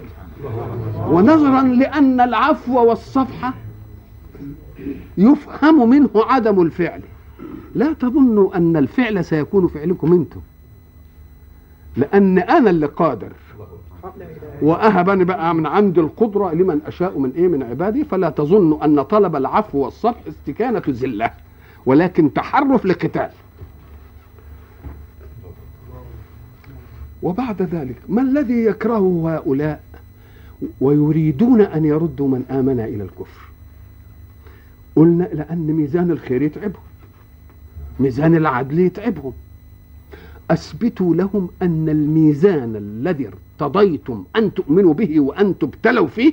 ونظرا 1.08 1.62
لأن 1.62 2.20
العفو 2.20 2.88
والصفح 2.88 3.54
يفهم 5.18 5.90
منه 5.90 6.10
عدم 6.14 6.62
الفعل. 6.62 7.00
لا 7.74 7.92
تظنوا 7.92 8.56
أن 8.56 8.76
الفعل 8.76 9.24
سيكون 9.24 9.66
فعلكم 9.66 10.12
أنتم. 10.12 10.40
لأن 11.96 12.38
أنا 12.38 12.70
اللي 12.70 12.86
قادر. 12.86 13.32
وأهبني 14.62 15.24
بقى 15.24 15.54
من 15.54 15.66
عند 15.66 15.98
القدرة 15.98 16.52
لمن 16.52 16.80
أشاء 16.86 17.18
من 17.18 17.30
إيه؟ 17.30 17.48
من 17.48 17.62
عبادي. 17.62 18.04
فلا 18.04 18.30
تظن 18.30 18.82
أن 18.82 19.02
طلب 19.02 19.36
العفو 19.36 19.78
والصفح 19.78 20.20
استكانة 20.28 20.82
ذلة 20.88 21.30
ولكن 21.86 22.32
تحرف 22.32 22.84
لقتال. 22.86 23.30
وبعد 27.22 27.62
ذلك 27.62 27.96
ما 28.08 28.22
الذي 28.22 28.64
يكرهه 28.64 29.34
هؤلاء؟ 29.36 29.82
ويريدون 30.80 31.60
أن 31.60 31.84
يردوا 31.84 32.28
من 32.28 32.44
آمن 32.50 32.80
إلى 32.80 33.02
الكفر. 33.02 33.40
قلنا 34.96 35.24
لأن 35.24 35.66
ميزان 35.66 36.10
الخير 36.10 36.42
يتعبهم 36.42 36.82
ميزان 38.00 38.34
العدل 38.36 38.78
يتعبهم. 38.78 39.32
أثبتوا 40.50 41.14
لهم 41.14 41.48
أن 41.62 41.88
الميزان 41.88 42.76
الذي 42.76 43.30
ارتضيتم 43.60 44.24
أن 44.36 44.54
تؤمنوا 44.54 44.94
به 44.94 45.20
وأن 45.20 45.58
تبتلوا 45.58 46.06
فيه 46.06 46.32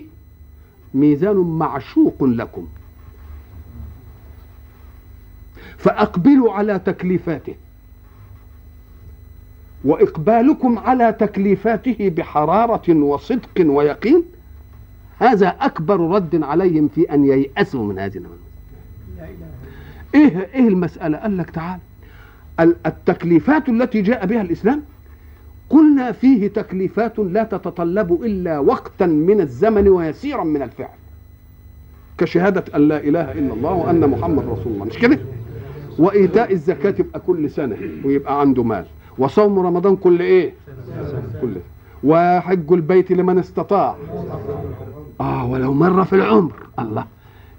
ميزان 0.94 1.36
معشوق 1.36 2.24
لكم. 2.24 2.68
فأقبلوا 5.78 6.54
على 6.54 6.80
تكليفاته. 6.80 7.56
وإقبالكم 9.86 10.80
على 10.80 11.14
تكليفاته 11.14 12.10
بحرارة 12.10 12.94
وصدق 12.94 13.66
ويقين. 13.66 14.24
هذا 15.20 15.48
أكبر 15.48 16.00
رد 16.00 16.44
عليهم 16.44 16.88
في 16.88 17.14
أن 17.14 17.26
ييأسوا 17.26 17.86
من 17.86 18.00
هذه 18.00 18.22
إيه 20.16 20.50
إيه 20.54 20.68
المسألة؟ 20.68 21.18
قال 21.18 21.38
لك 21.38 21.50
تعال. 21.50 21.80
التكليفات 22.60 23.70
التي 23.70 24.02
جاء 24.02 24.26
بها 24.26 24.42
الإسلام 24.42 24.84
قلنا 25.70 26.12
فيه 26.12 26.48
تكليفات 26.48 27.20
لا 27.20 27.44
تتطلب 27.44 28.24
إلا 28.24 28.60
وقتا 28.60 29.06
من 29.06 29.42
الزمن 29.42 29.88
ويسيرا 29.88 30.44
من 30.44 30.62
الفعل. 30.62 30.90
كشهادة 32.18 32.64
أن 32.76 32.88
لا 32.88 32.98
إله 33.04 33.32
إلا 33.32 33.54
الله 33.54 33.74
وأن 33.74 34.10
محمد 34.10 34.44
رسول 34.44 34.74
الله. 34.74 34.86
مش 34.86 34.98
كده؟ 34.98 35.20
وإيتاء 36.00 36.52
الزكاة 36.54 36.96
يبقى 37.00 37.20
كل 37.20 37.50
سنة 37.50 37.78
ويبقى 38.06 38.40
عنده 38.42 38.64
مال. 38.64 38.86
وصوم 39.18 39.60
رمضان 39.60 39.96
كل 39.96 40.20
إيه؟ 40.20 40.54
كل. 41.42 41.56
وحج 42.04 42.72
البيت 42.74 43.12
لمن 43.12 43.38
استطاع. 43.38 43.96
آه 45.22 45.46
ولو 45.52 45.74
مرة 45.74 46.04
في 46.04 46.14
العمر 46.14 46.54
الله 46.80 47.06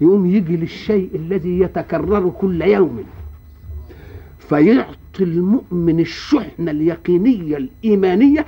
يقوم 0.01 0.27
يجي 0.27 0.57
للشيء 0.57 1.11
الذي 1.15 1.61
يتكرر 1.61 2.33
كل 2.41 2.63
يوم. 2.63 3.05
فيعطي 4.53 5.21
المؤمن 5.21 6.01
الشحنة 6.01 6.71
اليقينية 6.71 7.57
الإيمانية 7.57 8.47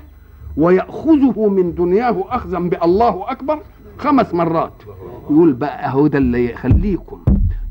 ويأخذه 0.56 1.48
من 1.48 1.74
دنياه 1.74 2.24
أخذا 2.28 2.58
بالله 2.58 3.30
أكبر 3.30 3.60
خمس 3.98 4.34
مرات. 4.34 4.72
يقول 5.30 5.52
بقى 5.52 5.86
أهو 5.86 6.06
ده 6.06 6.18
اللي 6.18 6.50
يخليكم 6.50 7.20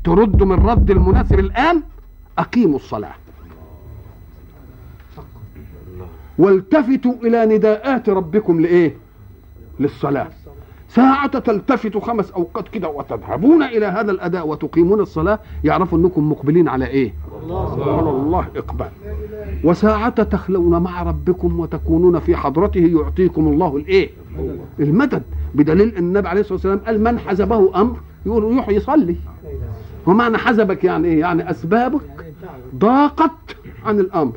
تردوا 0.04 0.46
من 0.46 0.66
رد 0.66 0.90
المناسب 0.90 1.38
الآن 1.38 1.82
أقيموا 2.38 2.76
الصلاة. 2.76 3.14
والتفتوا 6.38 7.12
إلى 7.22 7.56
نداءات 7.56 8.08
ربكم 8.08 8.60
لإيه؟ 8.60 8.96
للصلاة. 9.80 10.30
ساعة 10.94 11.38
تلتفتوا 11.38 12.00
خمس 12.00 12.30
أوقات 12.30 12.68
كده 12.68 12.88
وتذهبون 12.88 13.62
إلى 13.62 13.86
هذا 13.86 14.10
الأداء 14.10 14.48
وتقيمون 14.48 15.00
الصلاة؟ 15.00 15.38
يعرفوا 15.64 15.98
أنكم 15.98 16.30
مقبلين 16.30 16.68
على 16.68 16.86
إيه؟ 16.86 17.14
على 17.80 18.10
الله 18.10 18.46
إقبال. 18.56 18.88
وساعة 19.64 20.22
تخلون 20.22 20.82
مع 20.82 21.02
ربكم 21.02 21.60
وتكونون 21.60 22.18
في 22.18 22.36
حضرته 22.36 22.80
يعطيكم 22.80 23.48
الله 23.48 23.76
الإيه؟ 23.76 24.10
المدد. 24.80 25.22
بدليل 25.54 25.88
أن 25.88 26.04
النبي 26.04 26.28
عليه 26.28 26.40
الصلاة 26.40 26.54
والسلام 26.54 26.78
قال 26.78 27.00
من 27.04 27.18
حزبه 27.18 27.80
أمر؟ 27.80 27.96
يقول 28.26 28.52
يروح 28.52 28.68
يصلي. 28.68 29.16
ومعنى 30.06 30.38
حسبك 30.38 30.84
يعني 30.84 31.08
إيه؟ 31.08 31.20
يعني 31.20 31.50
أسبابك 31.50 32.00
ضاقت 32.76 33.56
عن 33.84 34.00
الأمر. 34.00 34.36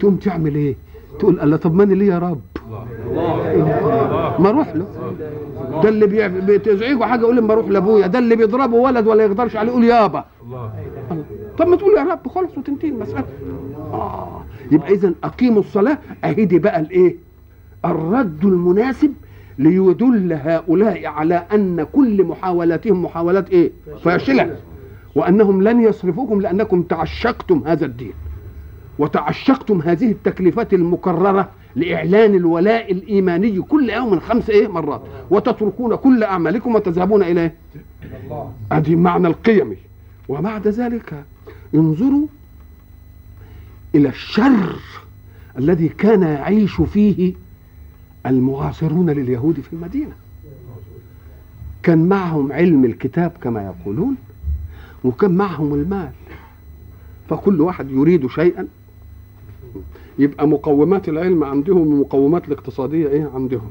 تقوم 0.00 0.16
تعمل 0.16 0.54
إيه؟ 0.54 0.76
تقول 1.18 1.40
الله 1.40 1.56
طب 1.56 1.74
ماني 1.74 1.94
ليه 1.94 2.12
يا 2.12 2.18
رب؟ 2.18 2.40
ما 4.38 4.48
أروح 4.48 4.76
له. 4.76 4.86
ده 5.82 5.88
اللي 5.88 6.06
بتزعجه 6.58 7.04
حاجة 7.04 7.20
يقول 7.20 7.40
ما 7.40 7.52
أروح 7.52 7.68
لأبويا. 7.68 8.06
ده 8.06 8.18
اللي 8.18 8.36
بيضربه 8.36 8.76
ولد 8.76 9.06
ولا 9.06 9.24
يقدرش 9.24 9.56
عليه 9.56 9.70
يقول 9.70 9.84
يابا. 9.84 10.24
طب 11.58 11.66
ما 11.68 11.76
تقول 11.76 11.96
يا 11.98 12.02
رب 12.04 12.28
خلاص 12.28 12.58
وتنتهي 12.58 12.88
المسألة. 12.88 13.24
آه. 13.92 14.44
يبقى 14.72 14.92
اذا 14.92 15.12
أقيموا 15.24 15.60
الصلاة. 15.60 15.98
أهدي 16.24 16.58
بقى 16.58 16.80
الإيه؟ 16.80 17.16
الرد 17.84 18.44
المناسب 18.44 19.12
ليدل 19.58 20.32
هؤلاء 20.32 21.06
على 21.06 21.46
أن 21.54 21.86
كل 21.92 22.24
محاولاتهم 22.24 23.02
محاولات 23.04 23.50
إيه؟ 23.50 23.72
فاشلة. 24.04 24.56
وأنهم 25.14 25.62
لن 25.62 25.80
يصرفوكم 25.80 26.40
لأنكم 26.40 26.82
تعشقتم 26.82 27.62
هذا 27.66 27.86
الدين. 27.86 28.12
وتعشقتم 28.98 29.80
هذه 29.80 30.10
التكليفات 30.10 30.74
المكررة 30.74 31.48
لإعلان 31.76 32.34
الولاء 32.34 32.92
الإيماني 32.92 33.62
كل 33.62 33.90
يوم 33.90 34.20
خمس 34.20 34.50
إيه 34.50 34.68
مرات. 34.68 35.02
وتتركون 35.30 35.96
كل 35.96 36.22
أعمالكم 36.22 36.74
وتذهبون 36.74 37.22
إلى 37.22 37.40
إيه؟ 37.40 37.54
ادي 38.72 38.96
معنى 38.96 39.26
القيمي 39.26 39.76
وبعد 40.28 40.68
ذلك 40.68 41.24
انظروا 41.74 42.26
إلى 43.94 44.08
الشر 44.08 44.76
الذي 45.58 45.88
كان 45.88 46.22
يعيش 46.22 46.80
فيه 46.80 47.32
المعاصرون 48.26 49.10
لليهود 49.10 49.60
في 49.60 49.72
المدينة. 49.72 50.12
كان 51.82 52.08
معهم 52.08 52.52
علم 52.52 52.84
الكتاب 52.84 53.32
كما 53.42 53.62
يقولون 53.64 54.16
وكان 55.04 55.30
معهم 55.30 55.74
المال. 55.74 56.10
فكل 57.28 57.60
واحد 57.60 57.90
يريد 57.90 58.26
شيئا 58.26 58.66
يبقى 60.18 60.48
مقومات 60.48 61.08
العلم 61.08 61.44
عندهم 61.44 61.86
ومقومات 61.92 62.48
الاقتصادية 62.48 63.08
إيه؟ 63.08 63.30
عندهم. 63.34 63.70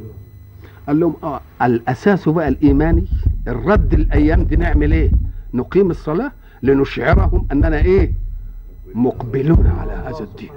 قال 0.88 1.00
لهم 1.00 1.14
آه 1.24 1.42
الأساس 1.62 2.30
بقى 2.30 2.48
الإيماني 2.48 3.08
الرد 3.48 3.94
الأيام 3.94 4.44
دي 4.44 4.56
نعمل 4.56 4.92
إيه؟ 4.94 5.12
نقيم 5.54 5.90
الصلاة 5.92 6.32
لنشعرهم 6.64 7.48
أننا 7.52 7.78
إيه؟ 7.78 8.12
مقبلون 8.96 9.68
على 9.80 9.92
هذا 9.92 10.20
الدين. 10.24 10.50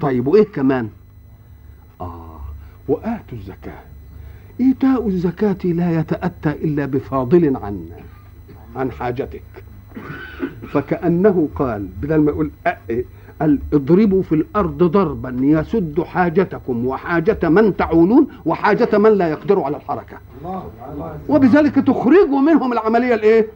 طيب 0.00 0.26
وإيه 0.26 0.44
كمان؟ 0.44 0.88
آه 2.00 2.40
وآتوا 2.88 3.38
الزكاة. 3.38 3.80
إيتاء 4.60 5.08
الزكاة 5.08 5.58
لا 5.64 6.00
يتأتى 6.00 6.50
إلا 6.50 6.86
بفاضل 6.86 7.56
عن 7.56 7.86
عن 8.76 8.90
حاجتك. 8.90 9.42
فكأنه 10.68 11.48
قال 11.54 11.88
بدل 12.02 12.16
ما 12.16 12.30
يقول 12.30 12.50
قال 12.66 13.04
اضربوا 13.42 14.22
في 14.22 14.34
الأرض 14.34 14.82
ضربا 14.82 15.36
يسد 15.40 16.00
حاجتكم 16.00 16.86
وحاجة 16.86 17.48
من 17.48 17.76
تعولون 17.76 18.26
وحاجة 18.46 18.98
من 18.98 19.10
لا 19.10 19.28
يقدر 19.28 19.60
على 19.60 19.76
الحركة. 19.76 20.16
وبذلك 21.28 21.74
تخرجوا 21.74 22.40
منهم 22.40 22.72
العملية 22.72 23.14
الإيه؟ 23.14 23.46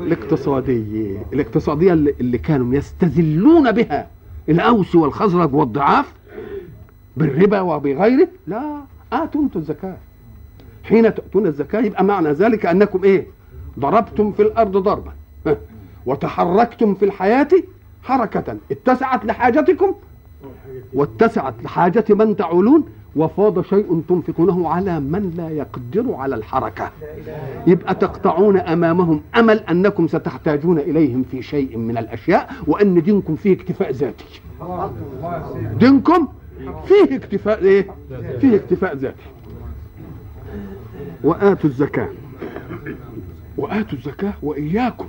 الاقتصادية 0.00 1.26
الاقتصادية 1.32 1.92
اللي, 1.92 2.38
كانوا 2.38 2.74
يستذلون 2.74 3.72
بها 3.72 4.06
الأوس 4.48 4.94
والخزرج 4.94 5.54
والضعاف 5.54 6.14
بالربا 7.16 7.60
وبغيره. 7.60 8.28
لا 8.46 8.80
آتوا 9.12 9.42
أنتم 9.42 9.60
الزكاة. 9.60 9.96
حين 10.84 11.14
تؤتون 11.14 11.46
الزكاة 11.46 11.80
يبقى 11.80 12.04
معنى 12.04 12.28
ذلك 12.28 12.66
أنكم 12.66 13.04
إيه؟ 13.04 13.26
ضربتم 13.78 14.32
في 14.32 14.42
الأرض 14.42 14.76
ضربا. 14.76 15.12
وتحركتم 16.06 16.94
في 16.94 17.04
الحياة 17.04 17.48
حركة 18.04 18.56
اتسعت 18.70 19.24
لحاجتكم؟ 19.24 19.94
واتسعت 20.94 21.54
لحاجة 21.62 22.04
من 22.10 22.36
تعولون؟ 22.36 22.84
وفاض 23.16 23.64
شيء 23.64 24.02
تنفقونه 24.08 24.68
على 24.68 25.00
من 25.00 25.30
لا 25.36 25.50
يقدر 25.50 26.14
على 26.14 26.34
الحركة. 26.34 26.90
يبقى 27.66 27.94
تقطعون 27.94 28.56
أمامهم 28.56 29.22
أمل 29.36 29.58
أنكم 29.58 30.08
ستحتاجون 30.08 30.78
إليهم 30.78 31.24
في 31.30 31.42
شيء 31.42 31.76
من 31.76 31.98
الأشياء 31.98 32.54
وأن 32.66 33.02
دينكم 33.02 33.36
فيه 33.36 33.52
اكتفاء 33.52 33.90
ذاتي. 33.90 34.24
دينكم 35.78 36.28
فيه 36.86 37.16
اكتفاء 37.16 37.62
إيه؟ 37.64 37.86
فيه 38.40 38.56
اكتفاء 38.56 38.96
ذاتي. 38.96 39.22
وآتوا 41.24 41.70
الزكاة. 41.70 42.08
وآتوا 43.56 43.98
الزكاة 43.98 44.32
وإياكم 44.42 45.08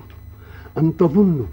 أن 0.77 0.97
تظنوا 0.97 1.45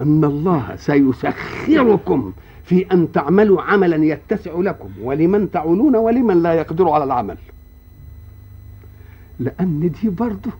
أن 0.00 0.24
الله 0.24 0.76
سيسخركم 0.76 2.32
في 2.64 2.86
أن 2.92 3.12
تعملوا 3.12 3.62
عملا 3.62 4.04
يتسع 4.04 4.52
لكم 4.54 4.88
ولمن 5.02 5.50
تعولون 5.50 5.96
ولمن 5.96 6.42
لا 6.42 6.54
يقدر 6.54 6.88
على 6.88 7.04
العمل. 7.04 7.36
لأن 9.40 9.92
دي 10.02 10.08
برضه 10.08 10.50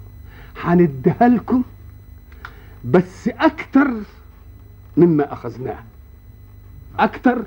هنديها 0.62 1.28
لكم 1.28 1.62
بس 2.84 3.28
أكتر 3.28 3.90
مما 4.96 5.32
أخذناه. 5.32 5.78
أكتر 6.98 7.42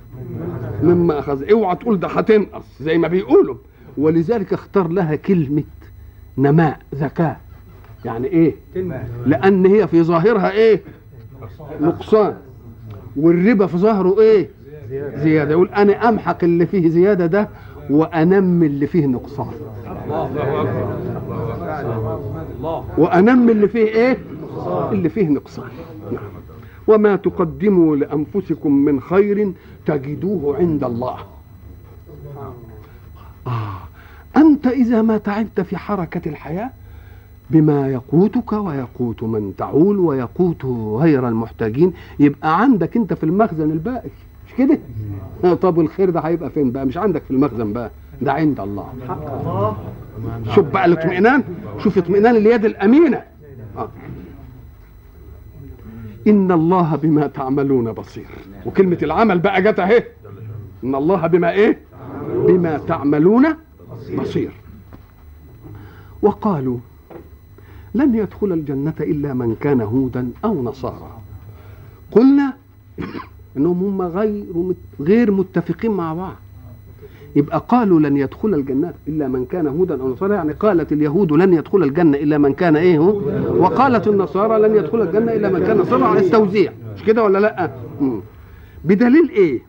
مما 0.84 1.20
أخذ. 1.20 1.50
اوعى 1.52 1.76
تقول 1.76 2.00
ده 2.00 2.08
هتنقص 2.08 2.64
زي 2.82 2.98
ما 2.98 3.08
بيقولوا. 3.08 3.56
ولذلك 3.98 4.54
اختار 4.54 4.88
لها 4.88 5.16
كلمة 5.16 5.64
نماء 6.38 6.80
ذكاء. 6.96 7.40
يعني 8.06 8.28
إيه؟ 8.28 8.56
لأن 9.26 9.66
هي 9.66 9.88
في 9.88 10.04
ظاهرها 10.04 10.52
إيه؟ 10.52 10.82
نقصان. 11.82 12.36
والربا 13.16 13.68
في 13.68 13.78
ظاهره 13.78 14.20
إيه؟ 14.20 14.50
زيادة. 15.16 15.52
يقول 15.52 15.70
أنا 15.70 16.10
أمحق 16.10 16.44
اللي 16.44 16.66
فيه 16.66 16.90
زيادة 16.90 17.26
ده 17.26 17.50
وأنمي 17.90 18.66
اللي 18.66 18.88
فيه 18.88 19.06
نقصان. 19.06 19.52
وأنمي 22.98 23.52
اللي 23.52 23.68
فيه 23.68 23.86
إيه؟ 23.86 24.18
اللي 24.92 25.10
فيه 25.10 25.30
نقصان. 25.30 25.70
وما 26.88 27.16
تقدموا 27.16 27.96
لأنفسكم 27.96 28.72
من 28.72 29.02
خير 29.02 29.52
تجدوه 29.86 30.58
عند 30.58 30.84
الله. 30.84 31.18
آه. 33.48 33.80
أنت 34.38 34.68
إذا 34.68 35.02
ما 35.02 35.18
تعبت 35.18 35.62
في 35.62 35.78
حركة 35.78 36.30
الحياة 36.30 36.70
بما 37.50 37.88
يقوتك 37.88 38.54
ويقوت 38.54 39.24
من 39.24 39.54
تعول 39.58 40.00
ويقوت 40.00 40.66
غير 41.02 41.28
المحتاجين. 41.28 41.94
يبقى 42.20 42.62
عندك 42.62 42.98
أنت 42.98 43.14
في 43.14 43.24
المخزن 43.24 43.72
الباقي 43.72 44.10
مش 44.48 44.54
كده؟ 44.58 44.80
طب 45.62 45.78
والخير 45.78 46.10
ده 46.10 46.20
هيبقى 46.20 46.50
فين 46.50 46.72
بقى؟ 46.72 46.86
مش 46.86 46.98
عندك 46.98 47.24
في 47.24 47.32
المخزن 47.32 47.74
بقى. 47.74 47.92
ده 48.22 48.34
عند 48.34 48.60
الله. 48.60 48.94
شوف 50.56 50.66
بقى 50.66 50.86
الاطمئنان. 50.86 51.44
شوف 51.78 51.98
اطمئنان 51.98 52.36
اليد 52.36 52.66
الأمينة. 52.66 53.22
آه. 53.78 53.90
إن 56.28 56.52
الله 56.52 56.96
بما 56.96 57.28
تعملون 57.28 57.92
بصير. 57.92 58.28
وكلمة 58.66 58.98
العمل 59.04 59.40
بقى 59.40 59.62
جت 59.62 59.80
أهي. 59.80 60.04
إن 60.84 60.96
الله 60.96 61.28
بما 61.28 61.52
إيه؟ 61.52 61.80
بما 62.48 62.78
تعملون 62.78 63.46
بصير. 64.18 64.52
وقالوا 66.22 66.78
لن 67.96 68.16
يدخل 68.16 68.52
الجنة 68.54 68.94
إلا 69.00 69.34
من 69.34 69.56
كان 69.60 69.82
هودا 69.82 70.30
أو 70.46 70.64
نصارى. 70.64 71.18
قلنا 72.12 72.54
إنهم 73.58 73.84
هم 73.84 74.02
غير 74.02 74.46
غير 75.02 75.32
متفقين 75.32 75.92
مع 75.92 76.14
بعض. 76.14 76.36
يبقى 77.36 77.66
قالوا 77.68 78.00
لن 78.00 78.18
يدخل 78.18 78.54
الجنة 78.54 78.94
إلا 79.08 79.28
من 79.28 79.46
كان 79.46 79.68
هودا 79.68 80.02
أو 80.02 80.10
نصارى 80.10 80.34
يعني 80.36 80.52
قالت 80.54 80.92
اليهود 80.92 81.32
لن 81.34 81.54
يدخل 81.54 81.84
الجنة 81.84 82.18
إلا 82.18 82.38
من 82.38 82.54
كان 82.54 82.76
إيه 82.76 83.00
وقالت 83.00 84.08
النصارى 84.08 84.68
لن 84.68 84.76
يدخل 84.76 85.02
الجنة 85.02 85.34
إلا 85.34 85.50
من 85.50 85.60
كان 85.66 85.78
نصارى. 85.78 86.04
على 86.04 86.20
التوزيع. 86.20 86.72
مش 86.96 87.04
كده 87.04 87.24
ولا 87.24 87.38
لأ. 87.38 87.72
بدليل 88.86 89.30
إيه؟ 89.30 89.60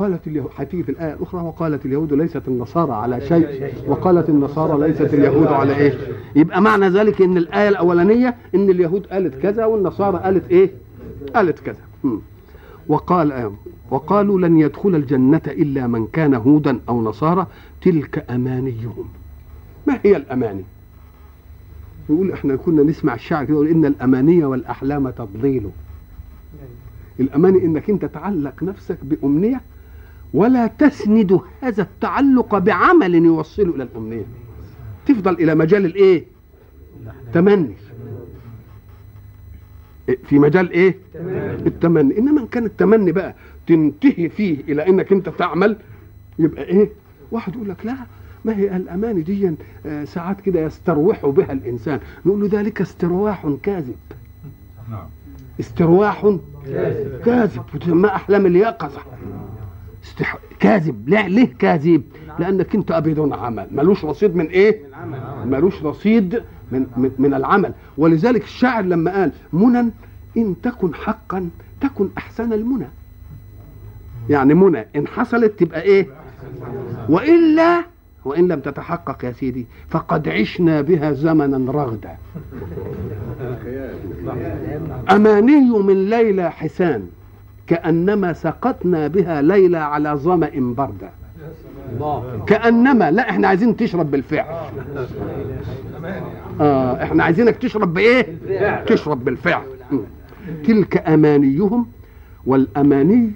قالت 0.00 0.26
اليهود 0.26 0.50
هتيجي 0.56 0.82
في 0.82 0.88
الآية 0.92 1.14
الأخرى 1.14 1.42
وقالت 1.42 1.86
اليهود 1.86 2.12
ليست 2.12 2.48
النصارى 2.48 2.92
على 2.92 3.20
شيء 3.20 3.72
وقالت 3.86 4.28
النصارى 4.28 4.88
ليست 4.88 5.14
اليهود 5.14 5.46
على 5.46 5.76
إيه 5.76 5.94
يبقى 6.36 6.62
معنى 6.62 6.88
ذلك 6.88 7.22
إن 7.22 7.36
الآية 7.36 7.68
الأولانية 7.68 8.34
إن 8.54 8.70
اليهود 8.70 9.06
قالت 9.06 9.34
كذا 9.42 9.64
والنصارى 9.64 10.18
قالت 10.18 10.50
إيه؟ 10.50 10.70
قالت 11.34 11.58
كذا. 11.58 11.78
وقال 12.88 13.32
آه 13.32 13.52
وقالوا 13.90 14.40
لن 14.40 14.56
يدخل 14.56 14.94
الجنة 14.94 15.40
إلا 15.46 15.86
من 15.86 16.06
كان 16.06 16.34
هودا 16.34 16.80
أو 16.88 17.02
نصارى 17.02 17.46
تلك 17.82 18.30
أمانيهم. 18.30 19.04
ما 19.86 19.98
هي 20.02 20.16
الأماني؟ 20.16 20.64
يقول 22.10 22.32
إحنا 22.32 22.56
كنا 22.56 22.82
نسمع 22.82 23.14
الشعر 23.14 23.44
كده 23.44 23.54
يقول 23.54 23.68
إن 23.68 23.84
الأماني 23.84 24.44
والأحلام 24.44 25.10
تضليل. 25.10 25.70
الأماني 27.20 27.64
إنك 27.64 27.90
أنت 27.90 28.04
تعلق 28.04 28.62
نفسك 28.62 28.98
بأمنية 29.02 29.60
ولا 30.34 30.66
تسند 30.66 31.40
هذا 31.60 31.82
التعلق 31.82 32.58
بعمل 32.58 33.14
يوصله 33.14 33.74
إلى 33.74 33.82
الأمنية. 33.82 34.24
تفضل 35.06 35.34
إلى 35.34 35.54
مجال 35.54 35.84
الإيه؟ 35.84 36.24
تمني 37.32 37.74
في 40.24 40.38
مجال 40.38 40.70
إيه؟ 40.70 40.98
التمني. 41.66 42.18
انما 42.18 42.40
إن 42.40 42.46
كان 42.46 42.64
التمني 42.64 43.12
بقى 43.12 43.34
تنتهي 43.66 44.28
فيه 44.28 44.60
إلى 44.60 44.88
إنك 44.88 45.12
أنت 45.12 45.28
تعمل 45.28 45.76
يبقى 46.38 46.64
إيه؟ 46.64 46.90
واحد 47.32 47.54
يقول 47.54 47.68
لك 47.68 47.86
لا 47.86 47.96
ما 48.44 48.56
هي 48.56 48.76
الاماني 48.76 49.22
دي؟ 49.22 49.54
آه، 49.86 50.04
ساعات 50.04 50.40
كده 50.40 50.60
يستروح 50.60 51.26
بها 51.26 51.52
الإنسان. 51.52 52.00
نقول 52.26 52.40
له 52.40 52.60
ذلك 52.60 52.80
استرواح 52.80 53.56
كاذب. 53.62 53.96
نعم. 54.90 55.06
استرواح 55.60 56.36
كاذب. 57.24 57.62
وتسمى 57.74 58.08
أحلام 58.08 58.46
اليقظة. 58.46 59.00
استح... 60.10 60.38
كاذب. 60.60 61.08
لا 61.08 61.28
ليه 61.28 61.54
كاذب؟ 61.58 62.02
لأنك 62.38 62.74
أنت 62.74 62.90
أبيض 62.90 63.32
عمل. 63.32 63.66
ملوش 63.72 64.04
رصيد 64.04 64.36
من 64.36 64.46
إيه؟ 64.46 64.80
ملوش 65.44 65.82
رصيد 65.82 66.42
من, 66.72 66.86
من 66.96 67.10
من 67.18 67.34
العمل. 67.34 67.72
ولذلك 67.98 68.42
الشاعر 68.44 68.84
لما 68.84 69.20
قال 69.20 69.32
منى 69.52 69.90
إن 70.36 70.54
تكن 70.62 70.94
حقا 70.94 71.50
تكن 71.80 72.08
أحسن 72.18 72.52
المنى. 72.52 72.86
يعني 74.28 74.54
منى 74.54 74.86
إن 74.96 75.06
حصلت 75.06 75.58
تبقى 75.58 75.82
إيه؟ 75.82 76.06
وإلا 77.08 77.84
وإن 78.24 78.48
لم 78.48 78.60
تتحقق 78.60 79.24
يا 79.24 79.32
سيدي 79.32 79.66
فقد 79.88 80.28
عشنا 80.28 80.80
بها 80.80 81.12
زمنا 81.12 81.72
رغدا. 81.72 82.16
أماني 85.10 85.70
من 85.78 86.10
ليلى 86.10 86.50
حسان. 86.50 87.06
كأنما 87.70 88.32
سقطنا 88.32 89.06
بها 89.06 89.42
ليلى 89.42 89.78
على 89.78 90.14
ظمأ 90.14 90.50
بردا 90.56 91.10
كأنما 92.46 93.10
لا 93.10 93.30
إحنا 93.30 93.48
عايزين 93.48 93.76
تشرب 93.76 94.10
بالفعل. 94.10 94.70
آه 96.60 97.02
إحنا 97.02 97.24
عايزينك 97.24 97.56
تشرب 97.56 97.94
بإيه؟ 97.94 98.26
تشرب 98.86 99.24
بالفعل. 99.24 99.62
تلك 100.64 101.08
أمانيهم 101.08 101.86
والأماني 102.46 103.32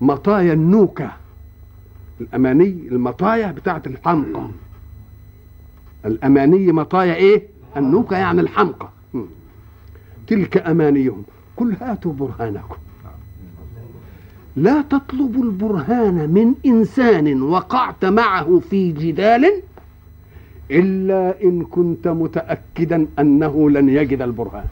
مطايا 0.00 0.52
النوكة. 0.52 1.10
الأماني 2.20 2.88
المطايا 2.90 3.52
بتاعت 3.52 3.86
الحمقى. 3.86 4.48
الأماني 6.06 6.72
مطايا 6.72 7.14
إيه؟ 7.14 7.42
النوكة 7.76 8.16
يعني 8.16 8.40
الحمقى. 8.40 8.88
تلك 10.26 10.56
أمانيهم. 10.56 11.22
قل 11.56 11.76
هاتوا 11.80 12.12
برهانكم. 12.12 12.76
لا 14.56 14.82
تطلبوا 14.82 15.44
البرهان 15.44 16.30
من 16.30 16.54
إنسان 16.66 17.42
وقعت 17.42 18.04
معه 18.04 18.58
في 18.70 18.92
جدال 18.92 19.52
إلا 20.70 21.42
إن 21.44 21.64
كنت 21.64 22.08
متأكدا 22.08 23.06
أنه 23.18 23.70
لن 23.70 23.88
يجد 23.88 24.22
البرهان. 24.22 24.64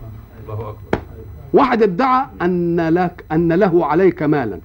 الله 0.45 0.55
أكبر. 0.55 0.99
واحد 1.53 1.83
ادعى 1.83 2.27
أن 2.43 2.89
لك 2.89 3.25
أن 3.33 3.53
له 3.53 3.87
عليك 3.87 4.23
مالا. 4.23 4.59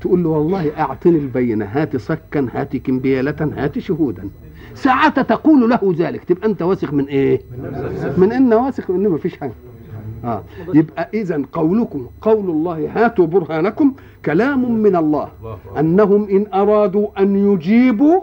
تقول 0.00 0.22
له 0.22 0.28
والله 0.28 0.78
أعطني 0.78 1.18
البينة 1.18 1.64
هات 1.64 1.96
صكا 1.96 2.48
هات 2.54 2.76
كمبيالة 2.76 3.52
هات 3.56 3.78
شهودا. 3.78 4.28
ساعة 4.74 5.22
تقول 5.22 5.70
له 5.70 5.94
ذلك. 5.98 6.24
تبقى 6.24 6.48
أنت 6.48 6.62
واثق 6.62 6.92
من 6.92 7.04
إيه؟ 7.04 7.40
من 8.16 8.32
ان 8.32 8.54
واثق 8.54 8.90
من 8.90 9.06
ان 9.06 9.12
مفيش 9.12 9.36
حاجة. 9.36 9.52
آه. 10.24 10.42
يبقى 10.74 11.08
اذا 11.14 11.42
قولكم 11.52 12.06
قول 12.22 12.50
الله 12.50 12.90
هاتوا 12.94 13.26
برهانكم 13.26 13.92
كلام 14.24 14.72
من 14.72 14.96
الله. 14.96 15.28
أنهم 15.78 16.28
إن 16.28 16.46
أرادوا 16.54 17.08
أن 17.18 17.52
يجيبوا 17.52 18.20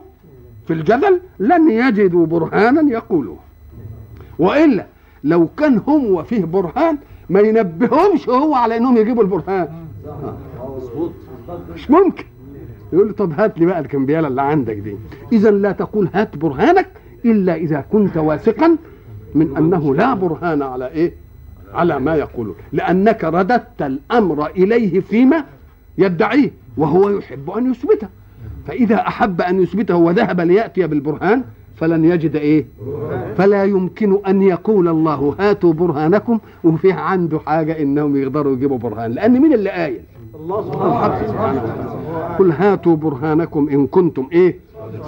في 0.67 0.73
الجدل 0.73 1.19
لن 1.39 1.71
يجدوا 1.71 2.25
برهانا 2.25 2.91
يقولوه. 2.91 3.37
وإلا 4.39 4.85
لو 5.23 5.47
كان 5.57 5.81
هو 5.89 6.23
فيه 6.23 6.45
برهان 6.45 6.97
ما 7.29 7.39
ينبههمش 7.39 8.29
هو 8.29 8.55
على 8.55 8.77
إنهم 8.77 8.97
يجيبوا 8.97 9.23
البرهان. 9.23 9.67
آه. 10.07 10.37
مش 11.73 11.91
ممكن. 11.91 12.23
يقول 12.93 13.07
له 13.07 13.13
طب 13.13 13.31
هات 13.31 13.59
لي 13.59 13.65
بقى 13.65 13.79
الكمبيالة 13.79 14.27
اللي 14.27 14.41
عندك 14.41 14.75
دي. 14.75 14.95
اذا 15.31 15.51
لا 15.51 15.71
تقول 15.71 16.09
هات 16.13 16.37
برهانك 16.37 16.87
إلا 17.25 17.55
إذا 17.55 17.85
كنت 17.91 18.17
واثقا 18.17 18.77
من 19.35 19.57
أنه 19.57 19.95
لا 19.95 20.13
برهان 20.13 20.61
على 20.61 20.87
إيه؟ 20.87 21.13
على 21.73 21.99
ما 21.99 22.15
يقولون. 22.15 22.55
لأنك 22.73 23.23
رددت 23.23 23.81
الأمر 23.81 24.47
إليه 24.47 24.99
فيما 24.99 25.43
يدعيه 25.97 26.51
وهو 26.77 27.09
يحب 27.09 27.49
أن 27.49 27.71
يثبته. 27.71 28.07
فإذا 28.67 29.07
أحب 29.07 29.41
أن 29.41 29.61
يثبته 29.61 29.95
وذهب 29.95 30.41
ليأتي 30.41 30.87
بالبرهان 30.87 31.43
فلن 31.75 32.05
يجد 32.05 32.35
إيه؟ 32.35 32.65
فلا 33.37 33.63
يمكن 33.63 34.19
أن 34.27 34.41
يقول 34.41 34.87
الله 34.87 35.35
هاتوا 35.39 35.73
برهانكم. 35.73 36.39
وفيه 36.63 36.93
عنده 36.93 37.39
حاجة 37.39 37.81
إنهم 37.81 38.15
يقدروا 38.15 38.53
يجيبوا 38.53 38.77
برهان 38.77 39.11
لأن 39.11 39.41
مين 39.41 39.53
اللي 39.53 39.69
قايل؟ 39.69 40.01
الله 40.35 40.61
سبحانه 40.61 41.23
وتعالى. 41.33 41.61
قل 42.39 42.51
هاتوا 42.51 42.95
برهانكم 42.95 43.69
إن 43.69 43.87
كنتم 43.87 44.27
إيه؟ 44.31 44.59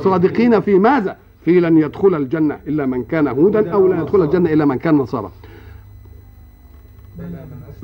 صادقين 0.04 0.60
في 0.60 0.76
ماذا؟ 0.76 1.18
في 1.46 1.60
لن 1.60 1.78
يدخل 1.78 2.16
الجنة 2.16 2.58
إلا 2.68 2.86
من 2.86 3.04
كان 3.04 3.28
هودا 3.28 3.72
أو 3.72 3.88
لا 3.88 4.02
يدخل 4.02 4.22
الجنة 4.22 4.54
إلا 4.54 4.66
من 4.66 4.78
كان 4.78 4.96
نصارى. 4.96 5.32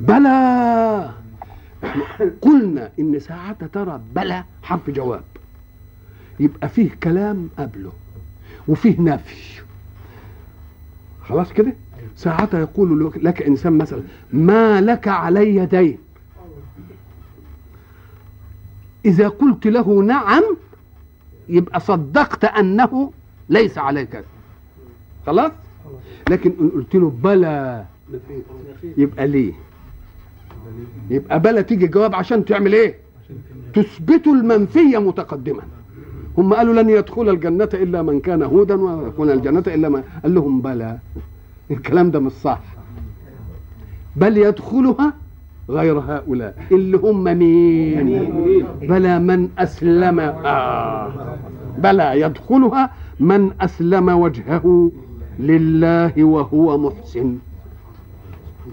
بلى! 0.00 1.10
قلنا 2.40 2.90
إن 2.98 3.20
ساعة 3.20 3.66
ترى 3.66 4.00
بلى 4.14 4.44
حرف 4.62 4.90
جواب. 4.90 5.24
يبقى 6.40 6.68
فيه 6.68 6.90
كلام 7.02 7.48
قبله 7.58 7.92
وفيه 8.68 9.00
نفي. 9.00 9.62
خلاص 11.22 11.52
كده؟ 11.52 11.72
ساعة 12.16 12.48
يقول 12.54 13.12
لك 13.16 13.42
إنسان 13.42 13.78
مثلا 13.78 14.02
ما 14.32 14.80
لك 14.80 15.08
علي 15.08 15.66
دين. 15.66 15.98
إذا 19.04 19.28
قلت 19.28 19.66
له 19.66 20.02
نعم 20.02 20.42
يبقى 21.48 21.80
صدقت 21.80 22.44
أنه 22.44 23.12
ليس 23.48 23.78
عليك 23.78 24.24
خلاص؟ 25.26 25.52
لكن 26.30 26.52
إن 26.60 26.68
قلت 26.70 26.94
له 26.94 27.10
بلى 27.10 27.84
يبقى 28.96 29.26
ليه؟ 29.26 29.52
يبقى 31.10 31.40
بلا 31.40 31.60
تيجي 31.60 31.86
جواب 31.86 32.14
عشان 32.14 32.44
تعمل 32.44 32.72
إيه؟ 32.72 32.94
تثبت 33.74 34.26
المنفية 34.26 34.98
متقدما. 34.98 35.62
هم 36.38 36.54
قالوا 36.54 36.82
لن 36.82 36.90
يدخل 36.90 37.28
الجنة 37.28 37.68
إلا 37.74 38.02
من 38.02 38.20
كان 38.20 38.42
هودا 38.42 38.74
ويكون 38.74 39.30
الجنة 39.30 39.62
إلا 39.66 39.88
من 39.88 40.02
قال 40.22 40.34
لهم 40.34 40.60
بلى. 40.60 40.98
الكلام 41.70 42.10
ده 42.10 42.20
مش 42.20 42.32
صح. 42.32 42.60
بل 44.16 44.36
يدخلها 44.38 45.14
غير 45.68 45.98
هؤلاء 45.98 46.56
اللي 46.72 46.96
هم 46.96 47.24
مين؟ 47.24 48.66
بلى 48.80 49.18
من 49.18 49.48
أسلم. 49.58 50.20
آه. 50.20 51.36
بلى 51.78 52.20
يدخلها 52.20 52.90
من 53.20 53.50
أسلم 53.60 54.08
وجهه 54.08 54.92
لله 55.38 56.24
وهو 56.24 56.78
محسن. 56.78 57.38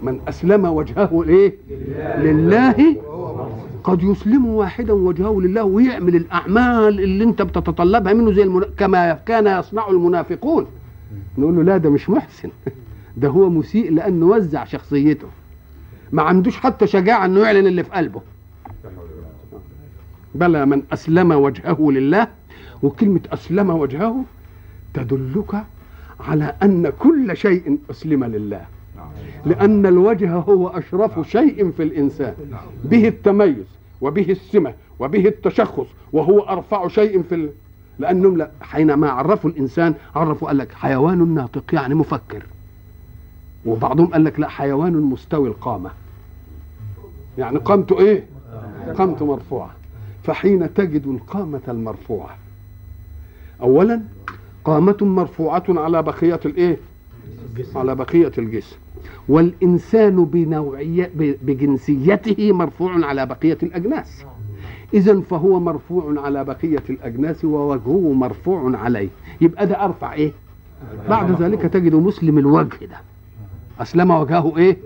من 0.04 0.20
أسلم 0.28 0.66
وجهه 0.66 1.24
إيه 1.28 1.56
لله 2.18 2.96
قد 3.84 4.04
يسلم 4.04 4.46
واحدا 4.46 4.94
وجهه 4.94 5.40
لله 5.42 5.64
ويعمل 5.64 6.16
الأعمال 6.16 7.00
اللي 7.00 7.24
أنت 7.24 7.42
بتتطلبها 7.42 8.14
منه 8.14 8.32
زي 8.32 8.44
المنا... 8.44 8.66
كما 8.78 9.14
كان 9.14 9.60
يصنع 9.60 9.88
المنافقون. 9.90 10.68
نقول 11.38 11.56
له 11.56 11.64
لا 11.64 11.78
ده 11.78 11.90
مش 11.90 12.10
محسن. 12.10 12.50
ده 13.18 13.28
هو 13.28 13.50
مسيء 13.50 13.92
لأنه 13.92 14.26
وزع 14.26 14.64
شخصيته. 14.64 15.28
ما 16.12 16.22
عندوش 16.22 16.58
حتى 16.58 16.88
شجاعة 16.88 17.26
أنه 17.26 17.40
يعلن 17.40 17.68
اللي 17.68 17.84
في 17.84 17.90
قلبه. 17.90 18.22
بلى 20.36 20.66
من 20.66 20.84
أسلم 20.94 21.32
وجهه 21.32 21.92
لله 21.92 22.28
وكلمة 22.84 23.22
أسلم 23.34 23.70
وجهه 23.70 24.24
تدلك 24.94 25.64
على 26.20 26.56
أن 26.64 26.90
كل 26.90 27.38
شيء 27.38 27.80
أسلم 27.90 28.24
لله. 28.24 28.66
لأن 29.46 29.86
الوجه 29.86 30.34
هو 30.36 30.68
أشرف 30.68 31.30
شيء 31.30 31.72
في 31.72 31.84
الإنسان 31.84 32.34
به 32.84 33.08
التميز 33.08 33.66
وبه 34.02 34.26
السمة 34.30 34.74
وبه 35.00 35.26
التشخص 35.28 35.86
وهو 36.14 36.40
أرفع 36.40 36.88
شيء 36.88 37.22
في 37.22 37.36
ال... 37.36 37.50
لأنهم 38.00 38.38
لا 38.38 38.52
حينما 38.62 39.10
عرفوا 39.10 39.50
الإنسان 39.50 39.94
عرفوا 40.16 40.48
قال 40.48 40.58
لك 40.58 40.72
حيوان 40.74 41.34
ناطق 41.36 41.64
يعني 41.74 41.96
مفكر. 41.96 42.44
وبعضهم 43.66 44.06
قال 44.08 44.24
لك 44.24 44.40
لا 44.40 44.48
حيوان 44.48 44.94
مستوي 44.94 45.48
القامة. 45.50 45.92
يعني 47.38 47.58
قامته 47.58 48.00
إيه؟ 48.00 48.26
قامته 48.98 49.26
مرفوعة. 49.26 49.72
فحين 50.24 50.74
تجد 50.74 51.08
القامة 51.08 51.62
المرفوعة 51.68 52.38
أولا 53.62 54.02
قامة 54.66 54.98
مرفوعة 55.02 55.64
على 55.70 56.04
بقية 56.04 56.40
الإيه 56.46 56.78
على 57.76 57.96
بقية 57.96 58.32
الجسم. 58.38 58.76
والإنسان 59.30 60.26
بنوعية 60.26 61.12
بجنسيته 61.16 62.52
مرفوع 62.52 63.06
على 63.06 63.26
بقية 63.26 63.58
الأجناس. 63.64 64.26
إذا 64.94 65.22
فهو 65.22 65.60
مرفوع 65.60 66.22
على 66.26 66.44
بقية 66.44 66.84
الأجناس 66.90 67.46
ووجهه 67.46 68.14
مرفوع 68.14 68.78
عليه. 68.78 69.10
يبقى 69.42 69.68
ده 69.68 69.86
أرفع 69.86 70.14
إيه؟ 70.14 70.32
بعد 71.10 71.42
ذلك 71.42 71.62
تجد 71.62 71.96
مسلم 71.96 72.38
الوجه 72.38 72.86
ده. 72.86 72.98
أسلم 73.80 74.12
وجهه 74.12 74.58
إيه؟ 74.58 74.78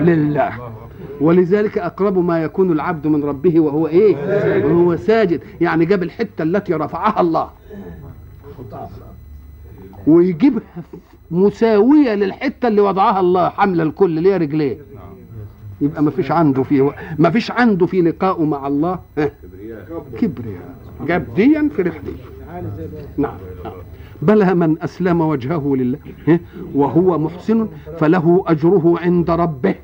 لله. 0.00 0.72
ولذلك 1.20 1.78
أقرب 1.78 2.18
ما 2.18 2.42
يكون 2.42 2.72
العبد 2.72 3.06
من 3.06 3.24
ربه 3.24 3.60
وهو 3.60 3.86
إيه؟ 3.86 4.16
وهو 4.64 4.96
ساجد. 4.96 5.40
يعني 5.60 5.84
جاب 5.84 6.02
الحتة 6.02 6.42
التي 6.42 6.74
رفعها 6.74 7.20
الله. 7.20 7.50
ويجيبها 10.06 10.62
مساوية 11.34 12.14
للحتة 12.14 12.68
اللي 12.68 12.80
وضعها 12.80 13.20
الله 13.20 13.48
حمل 13.48 13.80
الكل 13.80 14.10
ليه 14.10 14.36
رجليه؟ 14.36 14.78
يبقى 15.80 16.02
ما 16.02 16.10
فيش 16.10 16.30
عنده 16.30 16.62
في 16.62 16.92
ما 17.18 17.30
فيش 17.30 17.50
عنده 17.50 17.86
في 17.86 18.02
لقائه 18.02 18.44
مع 18.44 18.66
الله. 18.66 19.00
كبرياء. 20.18 20.74
جاب 21.06 21.34
ديا 21.34 21.70
في 21.76 21.82
رحلة 21.82 22.12
نعم 23.16 23.36
نعم. 23.64 23.72
بلى 24.22 24.54
من 24.54 24.82
أسلم 24.82 25.20
وجهه 25.20 25.74
لله 25.76 25.98
وهو 26.74 27.18
محسن 27.18 27.68
فله 27.98 28.44
أجره 28.46 28.94
عند 29.00 29.30
ربه. 29.30 29.74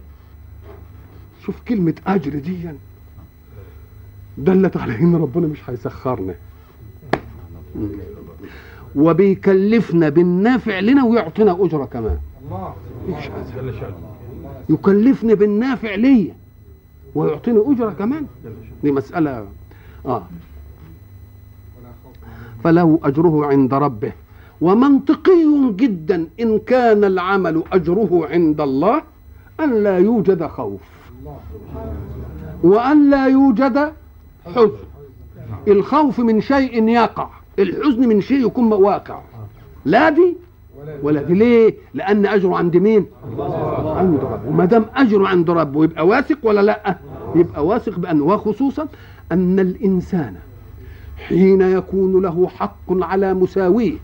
شوف 1.45 1.61
كلمة 1.69 1.95
أجر 2.07 2.39
ديا 2.39 2.77
دلت 4.39 4.77
على 4.77 4.99
إن 4.99 5.15
ربنا 5.17 5.47
مش 5.47 5.71
هيسخرنا. 5.71 6.35
وبيكلفنا 8.97 10.09
بالنافع 10.09 10.81
لنا 10.81 11.05
ويعطينا 11.05 11.53
أجرة 11.61 11.85
كمان. 11.85 12.19
شأنه 13.21 13.95
يكلفني 14.69 15.35
بالنافع 15.35 15.95
ليا 15.95 16.35
ويعطيني 17.15 17.61
أجرة 17.67 17.91
كمان. 17.91 18.27
دي 18.83 18.93
مسألة 18.93 19.47
آه. 20.07 20.23
فله 22.65 23.01
أجره 23.03 23.47
عند 23.47 23.75
ربه. 23.75 24.13
ومنطقي 24.61 25.73
جدا 25.77 26.27
إن 26.41 26.59
كان 26.59 27.05
العمل 27.05 27.63
أجره 27.73 28.29
عند 28.31 28.61
الله 28.61 29.03
أن 29.61 29.83
لا 29.83 29.99
يوجد 29.99 30.47
خوف. 30.47 30.81
وأن 32.63 33.11
لا 33.11 33.27
يوجد 33.27 33.93
حزن. 34.47 34.71
الخوف 35.69 36.21
من 36.21 36.41
شيء 36.41 36.89
يقع. 36.89 37.40
الحزن 37.61 38.09
من 38.09 38.21
شيء 38.21 38.47
يكون 38.47 38.73
واقع. 38.73 39.21
لا 39.85 40.09
دي 40.11 40.37
ولا 41.03 41.23
دي. 41.23 41.35
ليه؟ 41.35 41.75
لأن 41.95 42.27
أجره 42.27 42.57
عند 42.57 42.77
مين؟ 42.77 43.07
عند 43.85 44.21
ربه 44.21 44.49
وما 44.49 44.65
دام 44.65 44.85
أجره 44.95 45.29
عند 45.29 45.51
ربه 45.51 45.85
يبقى 45.85 46.07
واثق 46.07 46.39
ولا 46.43 46.61
لأ؟ 46.61 46.99
يبقى 47.35 47.67
واثق 47.67 47.99
بأن 47.99 48.21
وخصوصا 48.21 48.89
أن 49.33 49.59
الإنسان 49.61 50.35
حين 51.29 51.61
يكون 51.61 52.23
له 52.23 52.49
حق 52.49 52.91
على 52.91 53.35
مساويه 53.35 53.99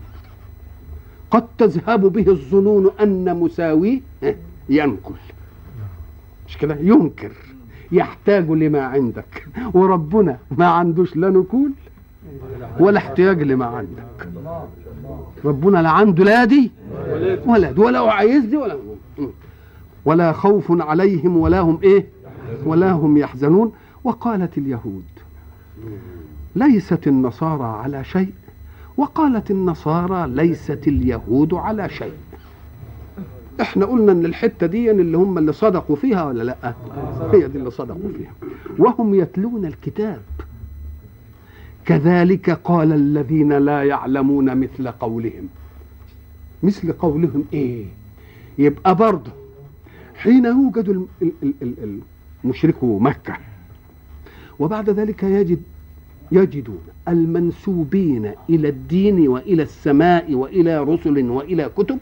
قد 1.31 1.45
تذهب 1.57 2.01
به 2.01 2.31
الظنون 2.31 2.91
أن 3.01 3.39
مساويه 3.39 4.01
ينكل 4.69 5.13
مش 6.47 6.57
كده؟ 6.57 6.77
ينكر. 6.81 7.31
يحتاج 7.91 8.49
لما 8.49 8.81
عندك. 8.81 9.47
وربنا 9.73 10.37
ما 10.57 10.65
عندوش 10.67 11.15
لا 11.15 11.29
نكول 11.29 11.71
ولا 12.79 12.97
احتياج 12.97 13.43
لما 13.43 13.65
عندك. 13.65 14.29
ربنا 15.45 15.81
لا 15.81 15.89
عنده 15.89 16.23
لا 16.23 16.45
دي 16.45 16.71
ولا 17.45 17.71
دي 17.71 17.81
ولا 17.81 17.99
عايز 18.11 18.45
دي 18.45 18.57
ولا 18.57 18.77
ولا 20.05 20.31
خوف 20.31 20.81
عليهم 20.81 21.37
ولا 21.37 21.59
هم 21.59 21.79
إيه؟ 21.83 22.05
ولا 22.65 22.91
هم 22.91 23.17
يحزنون. 23.17 23.71
وقالت 24.03 24.57
اليهود 24.57 25.03
ليست 26.55 27.07
النصارى 27.07 27.63
على 27.63 28.03
شيء. 28.03 28.33
وقالت 28.97 29.51
النصارى 29.51 30.27
ليست 30.27 30.87
اليهود 30.87 31.53
على 31.53 31.89
شيء. 31.89 32.13
إحنا 33.61 33.85
قلنا 33.85 34.11
إن 34.11 34.25
الحتة 34.25 34.67
دي 34.67 34.91
اللي 34.91 35.17
هم 35.17 35.37
اللي 35.37 35.53
صدقوا 35.53 35.95
فيها 35.95 36.25
ولا 36.25 36.43
لأ؟ 36.43 36.73
هي 37.33 37.47
دي 37.47 37.57
اللي 37.57 37.71
صدقوا 37.71 38.11
فيها. 38.17 38.33
وهم 38.79 39.15
يتلون 39.15 39.65
الكتاب. 39.65 40.21
كذلك 41.87 42.49
قال 42.49 42.93
الذين 42.93 43.53
لا 43.53 43.83
يعلمون 43.83 44.57
مثل 44.57 44.87
قولهم. 44.87 45.47
مثل 46.63 46.91
قولهم 46.93 47.45
إيه؟ 47.53 47.85
يبقى 48.57 48.95
برضه 48.95 49.31
حين 50.15 50.45
يوجد 50.45 51.07
المشركو 52.43 52.99
مكة 52.99 53.37
وبعد 54.59 54.89
ذلك 54.89 55.23
يجد 55.23 55.61
يجدون 56.31 56.81
المنسوبين 57.07 58.31
إلى 58.49 58.69
الدين 58.69 59.27
وإلى 59.27 59.63
السماء 59.63 60.33
وإلى 60.33 60.83
رسل 60.83 61.29
وإلى 61.29 61.69
كتب 61.77 61.99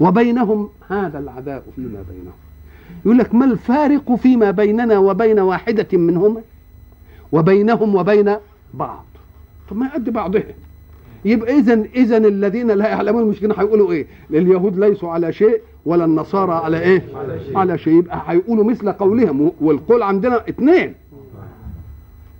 وبينهم 0.00 0.68
هذا 0.88 1.18
العداء 1.18 1.64
فيما 1.76 2.04
بينهم. 2.10 2.36
يقول 3.04 3.18
لك 3.18 3.34
ما 3.34 3.44
الفارق 3.44 4.14
فيما 4.14 4.50
بيننا 4.50 4.98
وبين 4.98 5.38
واحدة 5.38 5.98
منهما 5.98 6.40
وبينهم 7.32 7.94
وبين 7.94 8.36
بعض. 8.74 9.04
طب 9.70 9.76
ما 9.76 9.94
قد 9.94 10.10
بعضهم 10.10 10.42
يبقى 11.24 11.58
اذا 11.58 11.74
اذا 11.94 12.16
الذين 12.16 12.70
لا 12.70 12.88
يعلمون 12.88 13.22
المشركين 13.22 13.52
هيقولوا 13.52 13.92
إيه؟ 13.92 14.06
اليهود 14.30 14.78
ليسوا 14.78 15.10
على 15.10 15.32
شيء 15.32 15.60
ولا 15.86 16.04
النصارى 16.04 16.52
على 16.52 16.80
إيه؟ 16.80 17.02
على 17.54 17.78
شيء. 17.78 17.92
يبقى 17.98 18.22
هيقولوا 18.26 18.64
مثل 18.64 18.92
قولهم. 18.92 19.52
والقول 19.60 20.02
عندنا 20.02 20.48
اثنين 20.48 20.94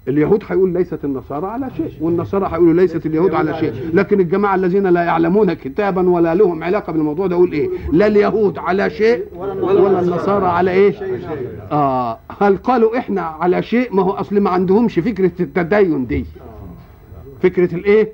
اليهود 0.08 0.42
هيقول 0.48 0.72
ليست 0.72 1.04
النصارى 1.04 1.46
على 1.46 1.70
شيء 1.76 1.92
والنصارى 2.00 2.46
هيقولوا 2.46 2.74
ليست 2.74 3.06
اليهود 3.06 3.34
على 3.34 3.58
شيء. 3.60 3.72
لكن 3.94 4.20
الجماعة 4.20 4.54
الذين 4.54 4.86
لا 4.86 5.02
يعلمون 5.04 5.52
كتابا 5.52 6.08
ولا 6.10 6.34
لهم 6.34 6.64
علاقة 6.64 6.92
بالموضوع 6.92 7.26
ده 7.26 7.36
يقول 7.36 7.52
إيه؟ 7.52 7.68
لا 7.92 8.06
اليهود 8.06 8.58
على 8.58 8.90
شيء 8.90 9.24
ولا 9.36 10.00
النصارى 10.00 10.46
على 10.46 10.70
إيه؟ 10.70 10.94
آه. 11.72 12.18
هل 12.40 12.56
قالوا 12.56 12.98
إحنا 12.98 13.20
على 13.20 13.62
شيء؟ 13.62 13.94
ما 13.94 14.02
هو 14.02 14.10
أصل 14.10 14.40
ما 14.40 14.50
عندهمش 14.50 14.98
فكرة 14.98 15.32
التدين 15.40 16.06
دي. 16.06 16.24
فكرة 17.42 17.74
الإيه؟ 17.74 18.12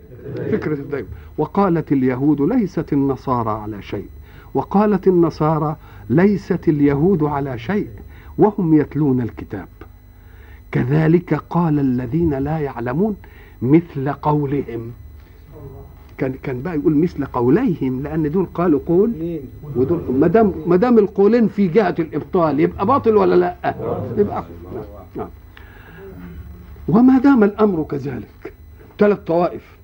فكرة 0.53 0.73
التدين. 0.73 1.07
وقالت 1.39 1.93
اليهود 1.93 2.41
ليست 2.41 2.93
النصارى 2.93 3.51
على 3.51 3.83
شيء. 3.83 4.07
وقالت 4.55 5.07
النصارى 5.09 5.77
ليست 6.11 6.69
اليهود 6.69 7.23
على 7.23 7.59
شيء. 7.59 7.89
وهم 8.39 8.75
يتلون 8.75 9.21
الكتاب. 9.21 9.69
كذلك 10.75 11.35
قال 11.35 11.79
الذين 11.79 12.35
لا 12.35 12.59
يعلمون 12.59 13.17
مثل 13.63 14.13
قولهم 14.13 14.91
كان 16.19 16.33
كان 16.43 16.63
بقى 16.63 16.75
يقول 16.77 16.97
مثل 16.97 17.25
قوليهم 17.25 18.03
لأن 18.03 18.31
دول 18.31 18.47
قالوا 18.47 18.81
قول 18.87 19.41
ودول 19.77 20.01
ما 20.13 20.27
دام 20.27 20.53
ما 20.67 20.77
دام 20.77 20.99
القولين 20.99 21.49
في 21.49 21.69
جهة 21.69 21.95
الإبطال 21.99 22.61
يبقى 22.61 22.87
باطل 22.87 23.17
ولا 23.17 23.35
لأ؟ 23.35 23.75
يبقى 24.19 24.45
نعم. 25.17 25.29
وما 26.89 27.19
دام 27.19 27.45
الأمر 27.45 27.83
كذلك 27.83 28.53
ثلاث 28.99 29.19
طوائف 29.19 29.77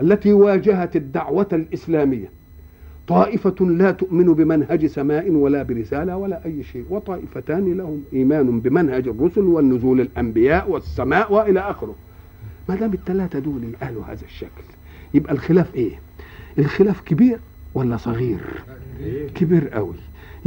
التي 0.00 0.32
واجهت 0.32 0.96
الدعوة 0.96 1.48
الإسلامية 1.52 2.30
طائفة 3.08 3.54
لا 3.66 3.90
تؤمن 3.90 4.24
بمنهج 4.34 4.86
سماء 4.86 5.30
ولا 5.30 5.62
برسالة 5.62 6.16
ولا 6.16 6.44
أي 6.44 6.62
شيء 6.62 6.84
وطائفتان 6.90 7.72
لهم 7.76 8.02
إيمان 8.12 8.60
بمنهج 8.60 9.08
الرسل 9.08 9.40
والنزول 9.40 10.00
الأنبياء 10.00 10.70
والسماء 10.70 11.32
وإلى 11.32 11.60
آخره. 11.60 11.94
ما 12.68 12.74
دام 12.74 12.92
الثلاثة 12.92 13.38
دول 13.38 13.62
قالوا 13.82 14.04
هذا 14.04 14.24
الشكل 14.24 14.62
يبقى 15.14 15.32
الخلاف 15.32 15.74
إيه؟ 15.74 16.00
الخلاف 16.58 17.00
كبير 17.00 17.38
ولا 17.74 17.96
صغير؟ 17.96 18.40
كبير 19.34 19.68
قوي 19.68 19.94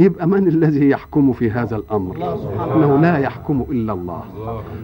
يبقى 0.00 0.28
من 0.28 0.48
الذي 0.48 0.88
يحكم 0.90 1.32
في 1.32 1.50
هذا 1.50 1.76
الأمر؟ 1.76 2.16
أنه 2.76 3.00
لا 3.00 3.18
يحكم 3.18 3.66
إلا 3.70 3.92
الله. 3.92 4.24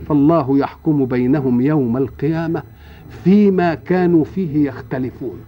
فالله 0.08 0.58
يحكم 0.58 1.04
بينهم 1.04 1.60
يوم 1.60 1.96
القيامة 1.96 2.62
فيما 3.24 3.74
كانوا 3.74 4.24
فيه 4.24 4.68
يختلفون. 4.68 5.40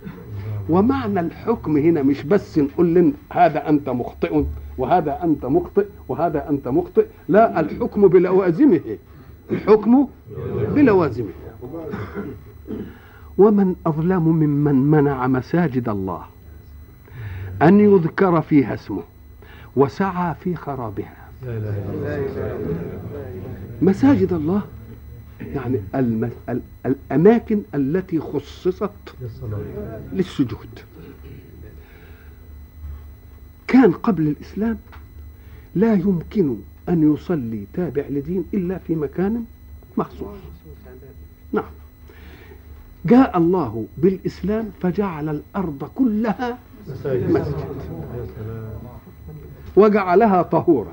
ومعنى 0.68 1.20
الحكم 1.20 1.76
هنا 1.76 2.02
مش 2.02 2.22
بس 2.22 2.58
نقول 2.58 2.94
لن 2.94 3.12
هذا 3.32 3.68
أنت 3.68 3.88
مخطئ 3.88 4.44
وهذا 4.78 5.24
أنت 5.24 5.46
مخطئ 5.46 5.86
وهذا 6.08 6.48
أنت 6.50 6.68
مخطئ 6.68 7.06
لا 7.28 7.60
الحكم 7.60 8.08
بلوازمه. 8.08 8.80
الحكم 9.50 10.08
بلوازمه. 10.74 11.30
ومن 13.38 13.74
أظلم 13.86 14.28
ممن 14.28 14.74
منع 14.74 15.26
مساجد 15.26 15.88
الله 15.88 16.22
أن 17.62 17.80
يذكر 17.80 18.40
فيها 18.40 18.74
اسمه 18.74 19.02
وسعى 19.76 20.34
في 20.34 20.54
خرابها. 20.54 21.16
مساجد 23.82 24.32
الله 24.32 24.62
يعني 25.40 25.80
الم... 25.94 26.30
ال... 26.48 26.60
الأماكن 26.86 27.62
التي 27.74 28.20
خصصت 28.20 28.90
للسجود. 30.12 30.78
كان 33.66 33.92
قبل 33.92 34.28
الإسلام 34.28 34.78
لا 35.74 35.94
يمكن 35.94 36.56
أن 36.88 37.14
يصلي 37.14 37.66
تابع 37.72 38.04
لدين 38.08 38.44
إلا 38.54 38.78
في 38.78 38.94
مكان 38.94 39.44
مخصوص. 39.96 40.38
نعم. 41.52 41.70
جاء 43.04 43.38
الله 43.38 43.86
بالإسلام 43.98 44.70
فجعل 44.80 45.28
الأرض 45.28 45.84
كلها 45.94 46.58
مسجد. 47.12 47.66
وجعلها 49.76 50.42
طهورا. 50.42 50.92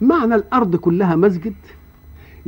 معنى 0.00 0.34
الأرض 0.34 0.76
كلها 0.76 1.16
مسجد؟ 1.16 1.54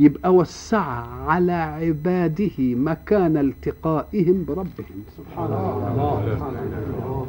يبقى 0.01 0.33
وسع 0.33 0.85
على 1.27 1.51
عباده 1.51 2.57
مكان 2.59 3.37
التقائهم 3.37 4.45
بربهم. 4.47 4.99
سبحان 5.17 5.45
الله. 5.45 7.27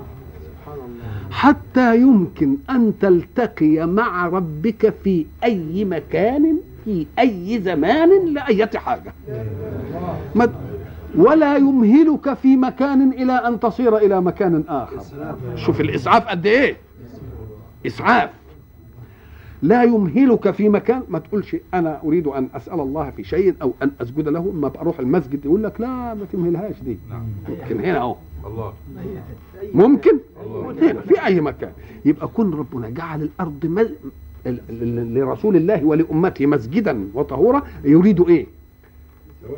حتى 1.31 1.97
يمكن 1.97 2.57
أن 2.71 2.93
تلتقي 3.01 3.87
مع 3.87 4.27
ربك 4.27 4.95
في 5.05 5.27
أي 5.45 5.85
مكان 5.85 6.59
في 6.85 7.07
أي 7.19 7.61
زمان 7.61 8.35
لأية 8.35 8.71
حاجة. 8.75 9.13
ولا 11.15 11.57
يمهلك 11.57 12.35
في 12.35 12.57
مكان 12.57 13.13
إلى 13.13 13.33
أن 13.33 13.61
تصير 13.61 13.97
إلى 13.97 14.21
مكان 14.21 14.65
آخر. 14.69 15.01
شوف 15.57 15.81
الإسعاف 15.81 16.27
قد 16.27 16.47
إيه؟ 16.47 16.77
إسعاف. 17.87 18.31
لا 19.63 19.83
يمهلك 19.83 20.51
في 20.51 20.69
مكان 20.69 21.03
ما 21.09 21.19
تقولش 21.19 21.57
أنا 21.75 22.01
أريد 22.05 22.27
أن 22.27 22.49
أسأل 22.55 22.81
الله 22.81 23.11
في 23.11 23.25
شيء 23.25 23.55
أو 23.63 23.73
أن 23.83 23.91
أسجد 24.01 24.29
له 24.29 24.51
اما 24.55 24.69
بروح 24.69 24.99
المسجد 24.99 25.45
يقول 25.45 25.65
لك 25.65 25.81
لا 25.81 26.15
ما 26.15 26.25
تمهلهاش 26.33 26.81
دي. 26.83 26.99
نعم. 27.11 27.27
ممكن 27.49 27.81
هنا 27.81 27.99
أهو. 27.99 28.17
الله. 28.47 28.73
ممكن؟ 29.75 30.19
هنا 30.83 31.01
في 31.01 31.27
أي 31.27 31.41
مكان. 31.41 31.73
يبقى 32.05 32.29
كن 32.29 32.51
ربنا 32.55 32.91
جعل 32.91 33.23
الأرض 33.23 33.67
مز... 33.67 33.91
لرسول 35.17 35.57
الله 35.57 35.85
ولأمته 35.85 36.47
مسجدا 36.47 37.09
وطهورا. 37.15 37.63
يريد 37.85 38.29
إيه؟ 38.29 38.47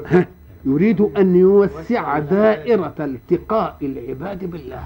ها؟ 0.06 0.26
يريد 0.64 1.00
أن 1.00 1.36
يوسع 1.36 2.18
دائرة 2.18 2.94
التقاء 3.00 3.76
العباد 3.82 4.50
بالله. 4.50 4.82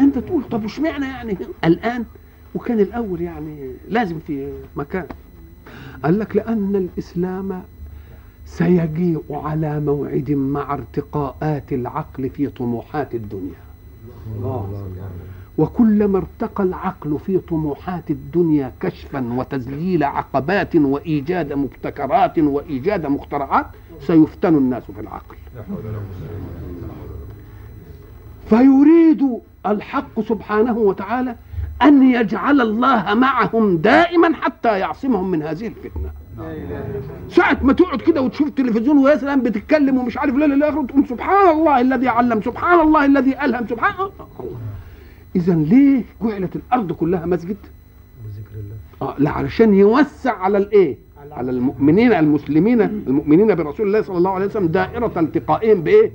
أنت 0.00 0.18
تقول 0.18 0.42
طب 0.50 0.64
وش 0.64 0.80
معنى 0.80 1.06
يعني؟ 1.06 1.36
الآن 1.64 2.04
وكان 2.54 2.80
الأول 2.80 3.20
يعني 3.20 3.70
لازم 3.88 4.18
في 4.18 4.52
مكان. 4.76 5.06
قال 6.04 6.18
لك 6.18 6.36
لأن 6.36 6.76
الإسلام 6.76 7.62
سيجيء 8.46 9.22
على 9.30 9.80
موعد 9.80 10.30
مع 10.30 10.74
ارتقاءات 10.74 11.72
العقل 11.72 12.30
في 12.30 12.46
طموحات 12.46 13.14
الدنيا. 13.14 13.60
وكلما 15.58 16.18
ارتقى 16.18 16.64
العقل 16.64 17.18
في 17.18 17.38
طموحات 17.38 18.10
الدنيا 18.10 18.72
كشفا 18.80 19.32
وتذليل 19.32 20.04
عقبات 20.04 20.76
وإيجاد 20.76 21.52
مبتكرات 21.52 22.38
وإيجاد 22.38 23.06
مخترعات 23.06 23.66
سيفتن 24.00 24.56
الناس 24.56 24.82
في 24.82 25.00
العقل. 25.00 25.36
فيريد 28.48 29.40
الحق 29.66 30.20
سبحانه 30.20 30.78
وتعالى 30.78 31.36
أن 31.82 32.02
يجعل 32.10 32.60
الله 32.60 33.14
معهم 33.14 33.76
دائما 33.76 34.34
حتى 34.34 34.78
يعصمهم 34.78 35.30
من 35.30 35.42
هذه 35.42 35.66
الفتنة 35.66 36.10
ساعة 37.28 37.58
ما 37.62 37.72
تقعد 37.72 38.00
كده 38.00 38.22
وتشوف 38.22 38.48
التلفزيون 38.48 38.98
ويا 38.98 39.16
سلام 39.16 39.42
بتتكلم 39.42 39.98
ومش 39.98 40.18
عارف 40.18 40.34
لا 40.36 40.44
لا 40.44 40.54
لا 40.54 40.70
تقول 40.70 41.06
سبحان 41.08 41.50
الله 41.58 41.80
الذي 41.80 42.08
علم 42.08 42.42
سبحان 42.42 42.80
الله 42.80 43.04
الذي 43.04 43.44
ألهم 43.44 43.66
سبحان 43.66 43.94
الله 44.00 44.28
إذا 45.36 45.54
ليه 45.54 46.04
جعلت 46.22 46.56
الأرض 46.56 46.92
كلها 46.92 47.26
مسجد؟ 47.26 47.56
بذكر 48.24 48.60
الله 48.60 48.76
آه 49.12 49.14
لا 49.18 49.30
علشان 49.30 49.74
يوسع 49.74 50.38
على 50.38 50.58
الإيه؟ 50.58 50.98
على 51.32 51.50
المؤمنين 51.50 52.12
المسلمين 52.12 52.80
المؤمنين 52.80 53.54
برسول 53.54 53.86
الله 53.86 54.02
صلى 54.02 54.18
الله 54.18 54.30
عليه 54.30 54.46
وسلم 54.46 54.66
دائرة 54.66 55.12
التقائهم 55.16 55.82
بإيه؟ 55.82 56.12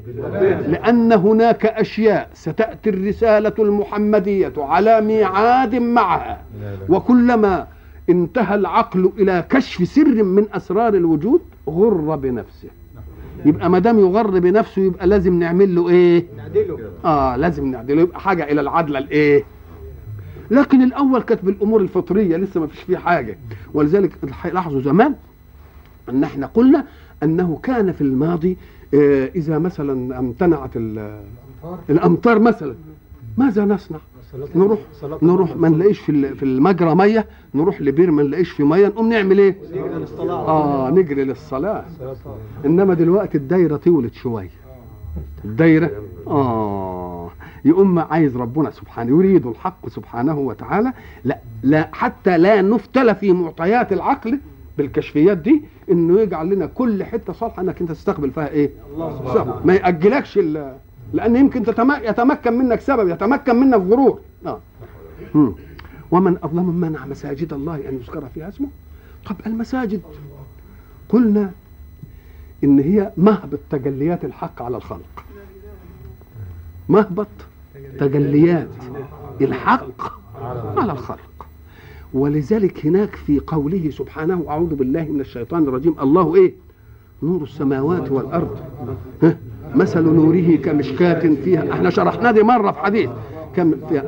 لأن 0.68 1.12
هناك 1.14 1.66
أشياء 1.66 2.30
ستأتي 2.34 2.90
الرسالة 2.90 3.54
المحمدية 3.60 4.54
على 4.58 5.02
ميعاد 5.02 5.76
معها. 5.76 6.42
وكلما 6.90 7.68
انتهى 8.10 8.56
العقل 8.56 9.12
إلى 9.18 9.46
كشف 9.50 9.88
سر 9.88 10.24
من 10.24 10.46
أسرار 10.54 10.94
الوجود 10.94 11.42
غر 11.70 12.16
بنفسه. 12.16 12.70
يبقى 13.46 13.70
ما 13.70 13.80
دام 13.80 14.00
يغر 14.00 14.40
بنفسه 14.40 14.82
يبقى 14.82 15.08
لازم 15.08 15.40
نعمل 15.40 15.76
له 15.76 15.90
إيه؟ 15.90 16.26
آه 17.06 17.36
لازم 17.36 17.68
نعدله. 17.68 18.02
يبقى 18.02 18.20
حاجة 18.20 18.44
إلى 18.44 18.62
العدل 18.62 18.98
الإيه؟ 18.98 19.44
لكن 20.54 20.82
الأول 20.82 21.22
كانت 21.22 21.46
بالأمور 21.46 21.82
الفطرية 21.82 22.38
لسه 22.38 22.60
ما 22.60 22.68
فيش 22.68 22.80
فيه 22.80 22.98
حاجة. 22.98 23.38
ولذلك 23.74 24.12
لاحظوا 24.54 24.82
زمان 24.82 25.16
إن 26.10 26.24
إحنا 26.24 26.46
قلنا 26.46 26.86
أنه 27.24 27.60
كان 27.64 27.92
في 27.92 28.02
الماضي 28.02 28.58
آه، 28.94 29.30
إذا 29.36 29.58
مثلا 29.60 30.20
امتنعت 30.20 30.70
ال- 30.76 31.20
الأمطار؟ 31.90 32.40
مثلا. 32.40 32.76
ماذا 33.38 33.66
نصنع؟ 33.66 33.98
نروح 34.56 34.80
نروح 35.24 35.56
ما 35.56 35.70
نلاقيش 35.70 36.00
في 36.00 36.36
في 36.36 36.44
المجرى 36.44 36.96
مية 36.96 37.26
نروح 37.56 37.82
لبير 37.82 38.12
ما 38.12 38.24
نلاقيش 38.24 38.52
في 38.52 38.64
مية 38.64 38.88
نقوم 38.88 39.10
نعمل 39.10 39.40
إيه؟ 39.40 39.56
آه 40.48 40.90
نجري 40.90 41.24
للصلاة. 41.24 41.86
إنما 42.66 42.94
دلوقتي 42.94 43.38
الدايرة 43.38 43.76
طولت 43.78 44.14
شوية. 44.14 44.50
الدايرة 45.46 45.92
آه. 46.28 47.03
يقوم 47.66 48.00
عايز 48.00 48.38
ربنا 48.38 48.72
سبحانه 48.72 49.10
يريد 49.10 49.46
الحق 49.46 49.90
سبحانه 49.90 50.40
وتعالى. 50.40 50.94
لا 51.24 51.40
لا 51.64 51.90
حتى 51.94 52.38
لا 52.38 52.62
نفتل 52.62 53.16
في 53.16 53.32
معطيات 53.34 53.94
العقل 53.94 54.40
بالكشفيات 54.78 55.38
دي 55.38 55.62
إنه 55.92 56.20
يجعل 56.20 56.50
لنا 56.50 56.66
كل 56.66 57.04
حتة 57.04 57.34
صالحة 57.34 57.62
إنك 57.62 57.82
أنت 57.82 57.92
تستقبل 57.92 58.32
فيها 58.32 58.48
إيه؟ 58.48 58.72
الله 58.94 59.62
ما 59.66 59.74
يأجلكش 59.74 60.38
لأن 61.14 61.36
يمكن 61.36 61.64
يتمكن 62.04 62.54
منك 62.54 62.80
سبب 62.80 63.10
يتمكن 63.10 63.56
منك 63.56 63.82
غرور. 63.92 64.20
آه. 64.46 64.60
مم. 65.36 65.54
ومن 66.12 66.38
أظلم 66.44 66.70
من 66.70 66.90
منع 66.90 67.06
مساجد 67.06 67.54
الله 67.54 67.76
أن 67.90 67.96
يذكر 67.96 68.28
فيها 68.34 68.48
اسمه. 68.50 68.68
طب 69.26 69.36
المساجد. 69.46 70.02
قلنا 71.10 71.52
إن 72.64 72.80
هي 72.80 73.12
مهبط 73.18 73.60
تجليات 73.70 74.26
الحق 74.26 74.62
على 74.62 74.78
الخلق. 74.78 75.26
مهبط. 76.90 77.28
تجليات 78.00 78.70
الحق 79.42 80.02
على 80.78 80.92
الخلق. 80.92 81.48
ولذلك 82.14 82.86
هناك 82.86 83.16
في 83.16 83.40
قوله 83.48 83.90
سبحانه 83.90 84.46
أعوذ 84.50 84.76
بالله 84.76 85.04
من 85.04 85.22
الشيطان 85.22 85.64
الرجيم 85.64 85.96
الله 86.02 86.36
إيه؟ 86.36 86.54
نور 87.24 87.44
السماوات 87.44 88.12
والأرض. 88.12 88.58
ها؟ 89.24 89.38
مثل 89.76 90.02
نوره 90.04 90.56
كمشكاة 90.56 91.36
فيها. 91.44 91.72
إحنا 91.74 91.90
شرحنا 91.90 92.32
دي 92.32 92.44
مرة 92.44 92.72
في 92.72 92.80
حديث. 92.80 93.10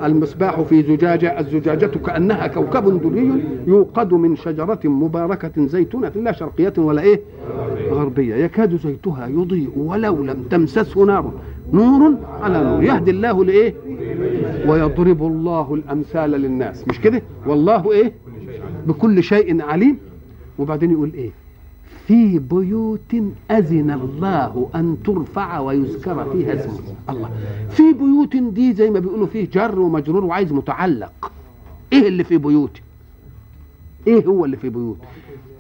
المصباح 0.06 0.62
في 0.62 0.84
زجاجة 0.84 1.40
الزجاجة 1.40 1.86
كأنها 1.86 2.48
كوكب 2.48 3.02
دري 3.02 3.44
يوقد 3.68 4.14
من 4.14 4.36
شجرة 4.36 4.80
مباركة 4.84 5.66
زيتونة 5.66 6.12
لا 6.16 6.32
شرقية 6.32 6.74
ولا 6.78 7.02
إيه؟ 7.02 7.22
غربية. 7.92 8.36
يكاد 8.36 8.76
زيتها 8.76 9.28
يضيء 9.28 9.72
ولو 9.78 10.24
لم 10.24 10.44
تمسسه 10.50 11.06
نار. 11.06 11.34
نور 11.74 12.18
على 12.42 12.64
نور. 12.64 12.84
يهدي 12.84 13.12
الله 13.12 13.46
لإيه؟ 13.46 13.74
ويضرب 14.68 15.24
الله 15.24 15.74
الأمثال 15.74 16.30
للناس. 16.32 16.88
مش 16.88 17.02
كده؟ 17.02 17.22
والله 17.48 17.92
إيه؟ 17.92 18.14
بكل 18.88 19.24
شيء 19.24 19.62
عليم. 19.62 19.98
وبعدين 20.60 20.92
يقول 20.92 21.12
إيه؟ 21.14 21.32
في 22.08 22.40
بيوت 22.40 23.16
أذن 23.52 23.92
الله 23.92 24.70
أن 24.76 24.98
ترفع 25.06 25.60
ويذكر 25.60 26.32
فيها 26.32 26.54
اسمه. 26.54 26.80
الله. 27.10 27.30
في 27.70 27.94
بيوت 27.94 28.36
دي 28.54 28.74
زي 28.74 28.90
ما 28.90 29.00
بيقولوا 29.00 29.28
فيه 29.28 29.50
جر 29.54 29.80
ومجرور 29.80 30.26
وعايز 30.26 30.54
متعلق. 30.54 31.32
إيه 31.94 32.08
اللي 32.08 32.24
في 32.24 32.38
بيوت 32.38 32.82
إيه 34.08 34.26
هو 34.26 34.46
اللي 34.46 34.58
في 34.58 34.70
بيوت؟ 34.70 34.98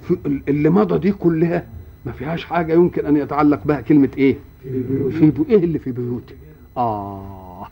في 0.01 0.17
اللي 0.47 0.69
مضى 0.69 0.99
دي 0.99 1.11
كلها 1.11 1.67
ما 2.05 2.11
فيهاش 2.11 2.45
حاجة 2.45 2.73
يمكن 2.73 3.05
أن 3.05 3.17
يتعلق 3.17 3.63
بها. 3.65 3.81
كلمة 3.81 4.09
إيه؟ 4.17 4.37
في 4.63 5.31
بيوت 5.31 5.49
إيه 5.49 5.57
اللي 5.63 5.79
في 5.79 5.91
بيوت 5.91 6.33
آه. 6.77 7.67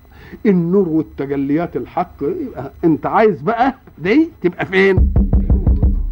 النور 0.46 0.90
والتجليات 0.90 1.78
الحق. 1.78 2.24
يبقى 2.24 2.72
أنت 2.84 3.06
عايز 3.06 3.42
بقى 3.42 3.76
دي 3.98 4.30
تبقى 4.42 4.66
فين؟ 4.66 5.14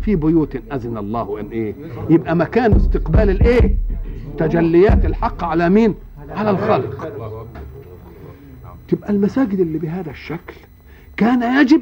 في 0.01 0.15
بيوت 0.15 0.55
أذن 0.73 0.97
الله 0.97 1.39
أن 1.39 1.45
إيه؟ 1.45 1.75
يبقى 2.09 2.35
مكان 2.35 2.73
استقبال 2.73 3.29
الإيه؟ 3.29 3.75
تجليات 4.37 5.05
الحق 5.05 5.43
على 5.43 5.69
مين؟ 5.69 5.95
على 6.29 6.49
الخلق 6.49 7.13
تبقى 8.87 9.09
المساجد 9.11 9.59
اللي 9.59 9.77
بهذا 9.77 10.11
الشكل 10.11 10.53
كان 11.17 11.61
يجب 11.61 11.81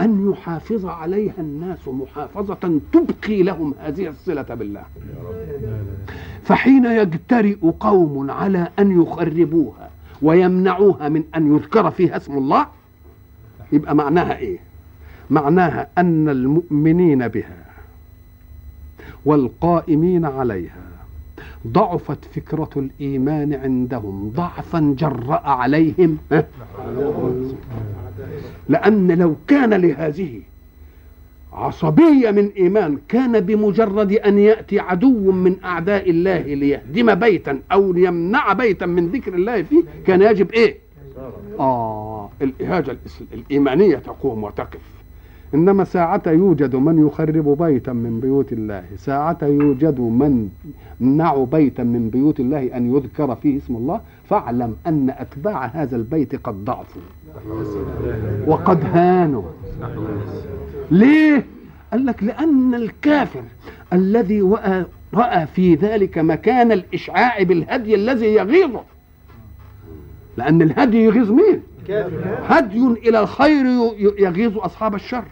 أن 0.00 0.30
يحافظ 0.30 0.86
عليها 0.86 1.34
الناس 1.38 1.88
محافظة 1.88 2.80
تبقي 2.92 3.42
لهم 3.42 3.74
هذه 3.78 4.08
الصلة 4.08 4.42
بالله. 4.42 4.82
فحين 6.42 6.84
يجترئ 6.84 7.56
قوم 7.80 8.30
على 8.30 8.68
أن 8.78 9.02
يخربوها 9.02 9.90
ويمنعوها 10.22 11.08
من 11.08 11.22
أن 11.34 11.54
يذكر 11.56 11.90
فيها 11.90 12.16
اسم 12.16 12.38
الله 12.38 12.66
يبقى 13.72 13.94
معناها 13.94 14.36
إيه؟ 14.38 14.58
معناها 15.30 15.88
أن 15.98 16.28
المؤمنين 16.28 17.28
بها 17.28 17.64
والقائمين 19.24 20.24
عليها 20.24 20.86
ضعفت 21.66 22.24
فكرة 22.24 22.70
الإيمان 22.76 23.54
عندهم 23.54 24.30
ضعفا 24.36 24.94
جرأ 24.98 25.40
عليهم؟ 25.48 26.18
لأن 28.68 29.12
لو 29.18 29.36
كان 29.48 29.74
لهذه 29.74 30.40
عصبية 31.52 32.30
من 32.30 32.48
إيمان 32.56 32.98
كان 33.08 33.40
بمجرد 33.40 34.12
أن 34.12 34.38
يأتي 34.38 34.80
عدو 34.80 35.32
من 35.32 35.56
أعداء 35.64 36.10
الله 36.10 36.40
ليهدم 36.40 37.14
بيتا 37.14 37.60
أو 37.72 37.96
يمنع 37.96 38.52
بيتا 38.52 38.86
من 38.86 39.06
ذكر 39.08 39.34
الله 39.34 39.62
فيه 39.62 39.82
كان 40.06 40.22
يجب 40.22 40.50
إيه 40.50 40.76
آه 41.58 42.30
الإهاجة 42.42 42.96
الإيمانية 43.32 43.96
تقوم 43.96 44.44
وتقف 44.44 44.95
إنما 45.54 45.84
ساعة 45.84 46.22
يوجد 46.26 46.76
من 46.76 47.06
يخرب 47.06 47.62
بيتا 47.62 47.92
من 47.92 48.20
بيوت 48.20 48.52
الله. 48.52 48.84
ساعة 48.96 49.38
يوجد 49.42 50.00
من 50.00 50.48
يمنع 51.00 51.44
بيتا 51.44 51.82
من 51.82 52.10
بيوت 52.10 52.40
الله 52.40 52.76
أن 52.76 52.96
يذكر 52.96 53.34
فيه 53.34 53.58
اسم 53.58 53.76
الله. 53.76 54.00
فاعلم 54.28 54.76
أن 54.86 55.10
أتباع 55.10 55.66
هذا 55.66 55.96
البيت 55.96 56.34
قد 56.36 56.64
ضعفوا 56.64 57.02
وقد 58.46 58.84
هانوا. 58.84 59.42
ليه؟ 60.90 61.46
قال 61.92 62.06
لك 62.06 62.22
لأن 62.22 62.74
الكافر 62.74 63.42
الذي 63.92 64.42
رأى, 65.14 65.46
في 65.46 65.74
ذلك 65.74 66.18
مكان 66.18 66.72
الإشعاع 66.72 67.42
بالهدي 67.42 67.94
الذي 67.94 68.26
يغيظه. 68.26 68.82
لأن 70.36 70.62
الهدي 70.62 71.04
يغيظ 71.04 71.30
مين؟ 71.30 71.62
هدي 72.46 72.86
إلى 72.86 73.20
الخير 73.20 73.66
يغيظ 74.18 74.58
أصحاب 74.58 74.94
الشر. 74.94 75.24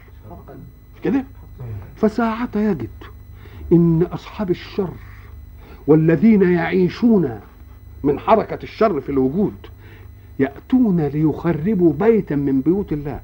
كده؟ 1.05 1.23
فساعة 1.95 2.49
يجد 2.55 2.89
إن 3.73 4.03
أصحاب 4.03 4.49
الشر 4.49 4.93
والذين 5.87 6.41
يعيشون 6.41 7.39
من 8.03 8.19
حركة 8.19 8.63
الشر 8.63 9.01
في 9.01 9.09
الوجود 9.09 9.53
يأتون 10.39 11.01
ليخربوا 11.01 11.93
بيتا 11.93 12.35
من 12.35 12.61
بيوت 12.61 12.93
الله. 12.93 13.19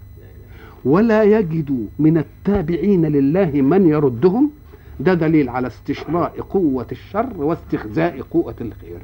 ولا 0.86 1.24
يجدوا 1.24 1.86
من 2.00 2.18
التابعين 2.18 3.06
لله 3.06 3.52
من 3.62 3.88
يردهم. 3.88 4.52
ده 5.00 5.14
دليل 5.14 5.50
على 5.50 5.68
استشراء 5.68 6.42
قوة 6.42 6.88
الشر 6.92 7.34
واستخزاء 7.38 8.22
قوة 8.22 8.56
الخير. 8.62 9.00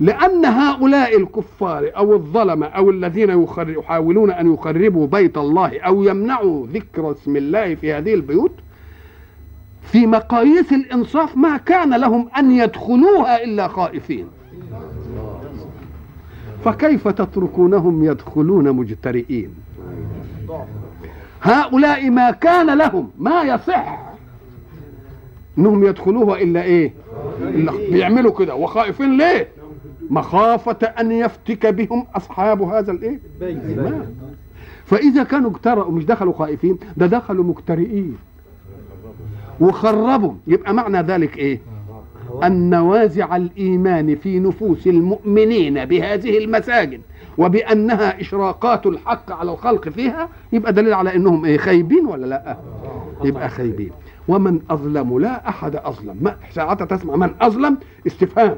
لأن 0.00 0.44
هؤلاء 0.44 1.16
الكفار 1.16 1.90
أو 1.96 2.14
الظلمة 2.14 2.66
أو 2.66 2.90
الذين 2.90 3.46
يحاولون 3.58 4.30
أن 4.30 4.54
يخربوا 4.54 5.06
بيت 5.06 5.38
الله 5.38 5.80
أو 5.80 6.02
يمنعوا 6.02 6.66
ذكر 6.66 7.12
اسم 7.12 7.36
الله 7.36 7.74
في 7.74 7.92
هذه 7.92 8.14
البيوت 8.14 8.52
في 9.82 10.06
مقاييس 10.06 10.72
الإنصاف 10.72 11.36
ما 11.36 11.56
كان 11.56 11.94
لهم 11.94 12.28
أن 12.38 12.50
يدخلوها 12.50 13.44
إلا 13.44 13.68
خائفين. 13.68 14.26
فكيف 16.64 17.08
تتركونهم 17.08 18.04
يدخلون 18.04 18.72
مجترئين؟ 18.72 19.54
هؤلاء 21.42 22.10
ما 22.10 22.30
كان 22.30 22.78
لهم 22.78 23.10
ما 23.18 23.42
يصح 23.42 23.98
إنهم 25.58 25.84
يدخلوها 25.86 26.40
إلا 26.42 26.62
إيه؟ 26.62 26.92
إلا 27.40 27.72
بيعملوا 27.90 28.32
كده. 28.32 28.54
وخائفين 28.54 29.16
ليه؟ 29.16 29.48
مخافة 30.10 30.86
أن 30.86 31.12
يفتك 31.12 31.66
بهم 31.66 32.06
أصحاب 32.16 32.62
هذا 32.62 32.92
الإيه؟ 32.92 33.20
فإذا 34.84 35.22
كانوا 35.22 35.50
اجترأوا 35.50 35.92
مش 35.92 36.04
دخلوا 36.04 36.32
خائفين 36.32 36.78
ده 36.96 37.06
دخلوا 37.06 37.44
مجترئين 37.44 38.16
وخربوا. 39.60 40.32
يبقى 40.46 40.74
معنى 40.74 41.00
ذلك 41.02 41.38
إيه؟ 41.38 41.60
أن 42.44 42.70
نوازع 42.70 43.36
الإيمان 43.36 44.16
في 44.16 44.40
نفوس 44.40 44.86
المؤمنين 44.86 45.84
بهذه 45.84 46.38
المساجد 46.38 47.00
وبأنها 47.38 48.20
إشراقات 48.20 48.86
الحق 48.86 49.32
على 49.32 49.52
الخلق 49.52 49.88
فيها 49.88 50.28
يبقى 50.52 50.72
دليل 50.72 50.94
على 50.94 51.16
أنهم 51.16 51.44
إيه؟ 51.44 51.58
خايبين 51.58 52.06
ولا 52.06 52.26
لأ؟ 52.26 52.56
يبقى 53.24 53.48
خايبين. 53.48 53.90
ومن 54.28 54.60
أظلم 54.70 55.18
لا 55.18 55.48
أحد 55.48 55.76
أظلم. 55.76 56.16
ما 56.20 56.36
ساعتها 56.50 56.84
تسمع 56.84 57.16
من 57.16 57.30
أظلم؟ 57.40 57.78
استفهام. 58.06 58.56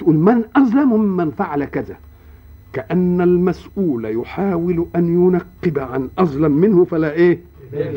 تقول 0.00 0.16
من 0.16 0.44
أظلم 0.56 0.92
ممن 0.92 1.30
فعل 1.30 1.64
كذا؟ 1.64 1.96
كأن 2.72 3.20
المسؤول 3.20 4.04
يحاول 4.04 4.86
أن 4.96 5.08
ينقب 5.08 5.78
عن 5.78 6.08
أظلم 6.18 6.52
منه 6.52 6.84
فلا 6.84 7.12
إيه؟ 7.12 7.38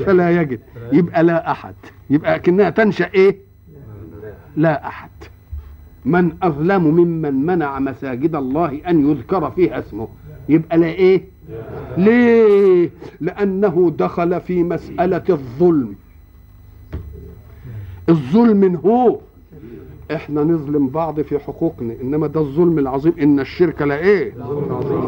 فلا 0.06 0.42
يجد. 0.42 0.60
يبقى 0.92 1.24
لا 1.24 1.52
أحد. 1.52 1.74
يبقى 2.10 2.40
كأنها 2.40 2.70
تنشأ 2.70 3.10
إيه؟ 3.14 3.38
لا 4.56 4.88
أحد. 4.88 5.10
من 6.06 6.32
أظلم 6.44 6.84
ممن 6.84 7.46
منع 7.46 7.80
مساجد 7.80 8.36
الله 8.36 8.82
أن 8.88 9.10
يذكر 9.10 9.52
فيها 9.52 9.80
اسمه. 9.80 10.08
يبقى 10.50 10.78
لا 10.78 10.88
إيه؟ 10.88 11.24
ليه؟ 11.98 12.90
لأنه 13.22 13.94
دخل 13.98 14.42
في 14.42 14.64
مسألة 14.64 15.24
الظلم. 15.30 15.96
الظلم 18.10 18.76
هو 18.76 19.20
إحنا 20.16 20.44
نظلم 20.44 20.88
بعض 20.88 21.22
في 21.22 21.40
حقوقنا 21.40 21.94
إنما 22.02 22.28
ده 22.28 22.40
الظلم 22.40 22.80
العظيم. 22.80 23.14
إن 23.22 23.40
الشرك 23.40 23.82
لا 23.82 23.98
إيه؟ 24.00 24.34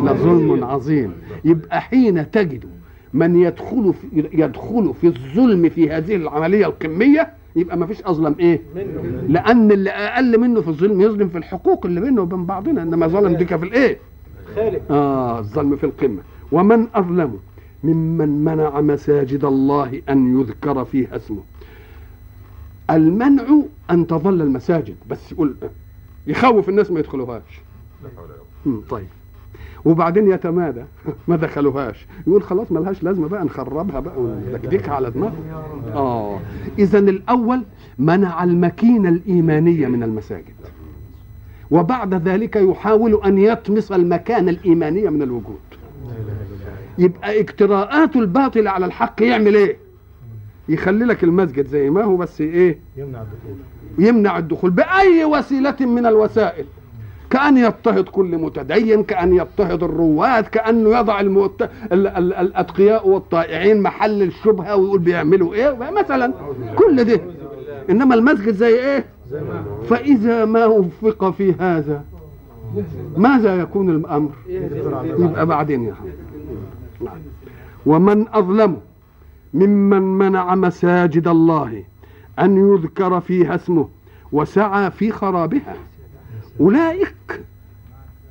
لظلم 0.03 0.63
عظيم. 0.63 1.11
يبقى 1.45 1.81
حين 1.81 2.31
تجد 2.31 2.65
من 3.13 3.35
يدخل 3.35 3.93
في 3.93 4.29
يدخل 4.33 4.93
في 5.01 5.07
الظلم 5.07 5.69
في 5.69 5.89
هذه 5.89 6.15
العملية 6.15 6.65
القمية 6.65 7.33
يبقى 7.55 7.77
ما 7.77 7.85
فيش 7.85 8.01
أظلم 8.05 8.35
إيه؟ 8.39 8.61
لأن 9.27 9.71
اللي 9.71 9.89
أقل 9.89 10.37
منه 10.39 10.61
في 10.61 10.67
الظلم 10.67 11.01
يظلم 11.01 11.27
في 11.27 11.37
الحقوق 11.37 11.85
اللي 11.85 12.01
بينه 12.01 12.21
وبين 12.21 12.45
بعضنا 12.45 12.81
إنما 12.81 13.07
ظلم 13.07 13.35
ديك 13.35 13.55
في 13.55 13.65
الإيه؟ 13.65 13.97
آه 14.91 15.39
الظلم 15.39 15.75
في 15.75 15.83
القمة. 15.83 16.21
ومن 16.51 16.87
أظلم 16.95 17.35
ممن 17.83 18.43
منع 18.45 18.81
مساجد 18.81 19.45
الله 19.45 20.01
أن 20.09 20.39
يذكر 20.39 20.85
فيها 20.85 21.15
اسمه. 21.15 21.39
المنع 22.89 23.43
أن 23.91 24.07
تظل 24.07 24.41
المساجد 24.41 24.95
بس 25.09 25.31
يقول 25.31 25.55
يخوف 26.27 26.69
الناس 26.69 26.91
ما 26.91 26.99
يدخلوهاش. 26.99 27.61
طيب. 28.89 29.07
وبعدين 29.85 30.31
يتمادى 30.31 30.83
ما 31.27 31.35
دخلوهاش. 31.35 32.07
يقول 32.27 32.43
خلاص 32.43 32.71
ملهاش 32.71 33.03
لازمة 33.03 33.27
بقى 33.27 33.45
نخربها 33.45 33.99
بقى 33.99 34.19
وندكدكها 34.21 34.93
على 34.93 35.11
دماغهم. 35.11 35.43
آه. 35.93 36.39
اذا 36.79 36.99
الأول 36.99 37.63
منع 37.99 38.43
المكينة 38.43 39.09
الإيمانية 39.09 39.87
من 39.87 40.03
المساجد. 40.03 40.55
وبعد 41.71 42.13
ذلك 42.27 42.55
يحاول 42.55 43.21
أن 43.25 43.37
يطمس 43.37 43.91
المكانة 43.91 44.51
الإيمانية 44.51 45.09
من 45.09 45.21
الوجود. 45.21 45.59
يبقى 46.97 47.39
اجتراءات 47.39 48.15
الباطل 48.15 48.67
على 48.67 48.85
الحق 48.85 49.23
يعمل 49.23 49.55
إيه؟ 49.55 49.77
يخلي 50.69 51.05
لك 51.05 51.23
المسجد 51.23 51.67
زي 51.67 51.89
ما 51.89 52.03
هو 52.03 52.17
بس 52.17 52.41
إيه؟ 52.41 52.79
يمنع 52.97 53.21
الدخول. 53.21 53.55
يمنع 54.07 54.37
الدخول 54.37 54.71
بأي 54.71 55.25
وسيلة 55.25 55.75
من 55.79 56.05
الوسائل. 56.05 56.65
كأن 57.29 57.57
يضطهد 57.57 58.03
كل 58.09 58.37
متدين 58.37 59.03
كأن 59.03 59.33
يضطهد 59.35 59.83
الرواد 59.83 60.43
كأنه 60.43 60.97
يضع 60.99 61.19
المت... 61.19 61.61
ال... 61.91 62.07
ال... 62.07 62.33
الأتقياء 62.33 63.07
والطائعين 63.09 63.81
محل 63.81 64.21
الشبهة 64.21 64.75
ويقول 64.75 64.99
بيعملوا 64.99 65.53
إيه؟ 65.53 65.91
مثلا 65.91 66.33
كل 66.75 67.03
ده 67.03 67.19
إنما 67.89 68.15
المسجد 68.15 68.53
زي 68.53 68.79
إيه؟ 68.79 69.05
فإذا 69.89 70.45
ما 70.45 70.65
وفق 70.65 71.29
في 71.29 71.53
هذا 71.59 72.03
ماذا 73.17 73.55
يكون 73.55 73.89
الأمر؟ 73.89 74.31
يبقى 75.19 75.45
بعدين 75.45 75.83
يا 75.83 75.93
حبيبي. 75.93 76.15
ومن 77.85 78.25
أظلم 78.33 78.77
ممن 79.55 80.01
منع 80.01 80.55
مساجد 80.55 81.27
الله 81.27 81.83
أن 82.39 82.73
يذكر 82.73 83.19
فيها 83.21 83.55
اسمه 83.55 83.87
وسعى 84.31 84.91
في 84.91 85.11
خرابها. 85.11 85.75
أولئك 86.59 87.41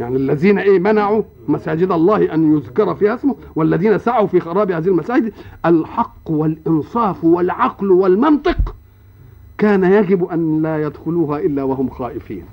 يعني 0.01 0.17
الذين 0.17 0.59
إيه 0.59 0.79
منعوا 0.79 1.23
مساجد 1.49 1.93
الله 1.93 2.35
أن 2.35 2.57
يذكر 2.57 2.95
فيها 2.95 3.15
اسمه 3.15 3.37
والذين 3.57 3.99
سعوا 3.99 4.27
في 4.27 4.41
خراب 4.41 4.71
هذه 4.71 4.89
المساجد 4.89 5.33
الحق 5.67 6.31
والإنصاف 6.31 7.25
والعقل 7.25 7.91
والمنطق 7.91 8.75
كان 9.59 9.85
يجب 9.85 10.25
أن 10.25 10.63
لا 10.63 10.83
يدخلوها 10.83 11.39
إلا 11.39 11.63
وهم 11.63 11.89
خائفين. 11.89 12.45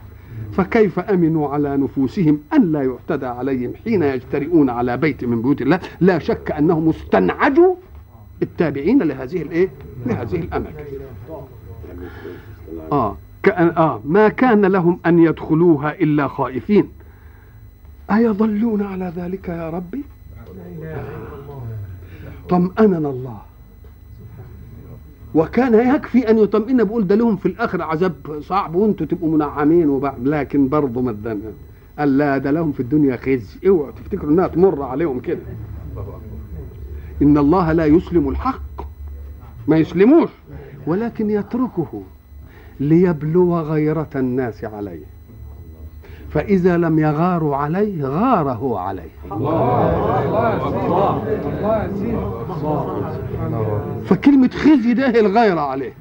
فكيف 0.51 0.99
أمنوا 0.99 1.49
على 1.49 1.77
نفوسهم 1.77 2.39
أن 2.53 2.71
لا 2.71 2.81
يعتدى 2.81 3.25
عليهم 3.25 3.73
حين 3.83 4.03
يجترئون 4.03 4.69
على 4.69 4.97
بيت 4.97 5.25
من 5.25 5.41
بيوت 5.41 5.61
الله؟ 5.61 5.79
لا 6.01 6.19
شك 6.19 6.51
أنهم 6.51 6.89
استنعجوا 6.89 7.75
التابعين 8.41 9.03
لهذه 9.03 9.41
الايه 9.41 9.69
لهذه 10.05 10.35
الاماكن 10.35 10.83
آه 12.91 13.17
كأن 13.43 13.67
آه 13.67 14.01
ما 14.05 14.29
كان 14.29 14.65
لهم 14.65 14.99
أن 15.05 15.19
يدخلوها 15.19 15.99
إلا 15.99 16.27
خائفين. 16.27 16.89
أيظلون 18.11 18.81
على 18.81 19.13
ذلك 19.15 19.49
يا 19.49 19.69
ربي؟ 19.69 20.03
طمأننا 22.49 23.09
الله. 23.09 23.41
وكان 25.35 25.95
يكفي 25.95 26.29
أن 26.29 26.37
يطمئن 26.37 26.83
بيقول 26.83 27.07
ده 27.07 27.15
لهم 27.15 27.35
في 27.35 27.45
الآخر. 27.45 27.81
عذاب 27.81 28.41
صعب 28.41 28.75
وأنتم 28.75 29.05
تبقوا 29.05 29.31
منعمين 29.35 29.89
وبعد. 29.89 30.27
لكن 30.27 30.69
برضه 30.69 31.01
ما 31.01 31.35
قال 31.99 32.17
لا 32.17 32.37
ده 32.37 32.51
لهم 32.51 32.71
في 32.71 32.79
الدنيا 32.79 33.15
خزي. 33.15 33.69
اوعوا 33.69 33.91
تفتكروا 33.91 34.31
إنها 34.31 34.47
تمر 34.47 34.83
عليهم 34.83 35.19
كده. 35.19 35.39
إن 37.21 37.37
الله 37.37 37.71
لا 37.71 37.85
يسلم 37.85 38.29
الحق. 38.29 38.81
ما 39.67 39.77
يسلموش 39.77 40.29
ولكن 40.87 41.29
يتركه 41.29 42.01
ليبلو 42.79 43.59
غيرة 43.59 44.09
الناس 44.15 44.63
عليه. 44.63 45.05
فإذا 46.29 46.77
لم 46.77 46.99
يغاروا 46.99 47.55
عليه 47.55 48.05
غار 48.05 48.51
هو 48.51 48.77
عليه. 48.77 49.09
فكلمة 54.05 54.47
خزي 54.49 54.93
ده 54.93 55.19
الغيرة 55.19 55.61
عليه. 55.61 55.93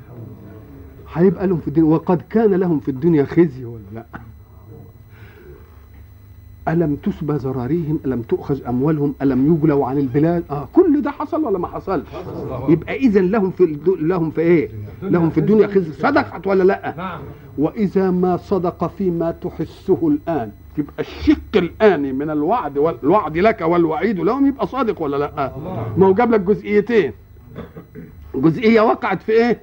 هيبقى 1.15 1.47
لهم 1.47 1.59
في 1.61 1.69
الدنيا 1.69 1.89
وقد 1.89 2.23
كان 2.31 2.55
لهم 2.55 2.81
في 2.81 2.91
الدنيا 2.91 3.25
خزي 3.25 3.65
ولا 3.65 3.83
لا؟ 3.95 4.05
ألم 6.69 6.97
تسبى 6.97 7.39
زراريهم؟ 7.39 7.99
ألم 8.05 8.23
تؤخذ 8.23 8.65
أموالهم؟ 8.69 9.15
ألم 9.23 9.55
يجلوا 9.55 9.87
عن 9.87 9.99
البلاد؟ 9.99 10.45
آه 10.51 10.69
كل 10.73 11.03
ده 11.03 11.11
حصل 11.11 11.45
ولا 11.45 11.59
ما 11.59 11.67
حصلش 11.67 12.07
يبقى 12.69 12.97
إذا 12.97 13.21
لهم 13.21 13.51
في. 13.51 13.79
لهم 14.01 14.31
في 14.31 14.41
إيه؟ 14.41 14.71
لهم 15.03 15.31
في 15.31 15.39
الدنيا 15.39 15.67
خزي. 15.67 15.93
صدقت 15.93 16.47
ولا 16.47 16.63
لأ؟ 16.65 16.95
نعم. 16.97 17.21
وإذا 17.59 18.11
ما 18.11 18.37
صدق 18.37 18.87
فيما 18.87 19.31
تحسه 19.31 20.09
الآن 20.09 20.53
يبقى 20.79 20.95
الشق 21.01 21.57
الآني 21.57 22.13
من 22.13 22.31
الوعد 22.31 22.79
والوعد 22.79 23.39
لك 23.39 23.61
والوعيد 23.61 24.19
لهم 24.21 24.47
يبقى 24.47 24.67
صادق 24.67 25.03
ولا 25.03 25.17
لأ؟ 25.17 25.53
ما 25.97 26.07
هو 26.07 26.15
جاب 26.15 26.31
لك 26.31 26.41
جزئيتين 26.41 27.13
جزئية 28.35 28.81
وقعت 28.81 29.23
في 29.23 29.33
إيه؟ 29.33 29.61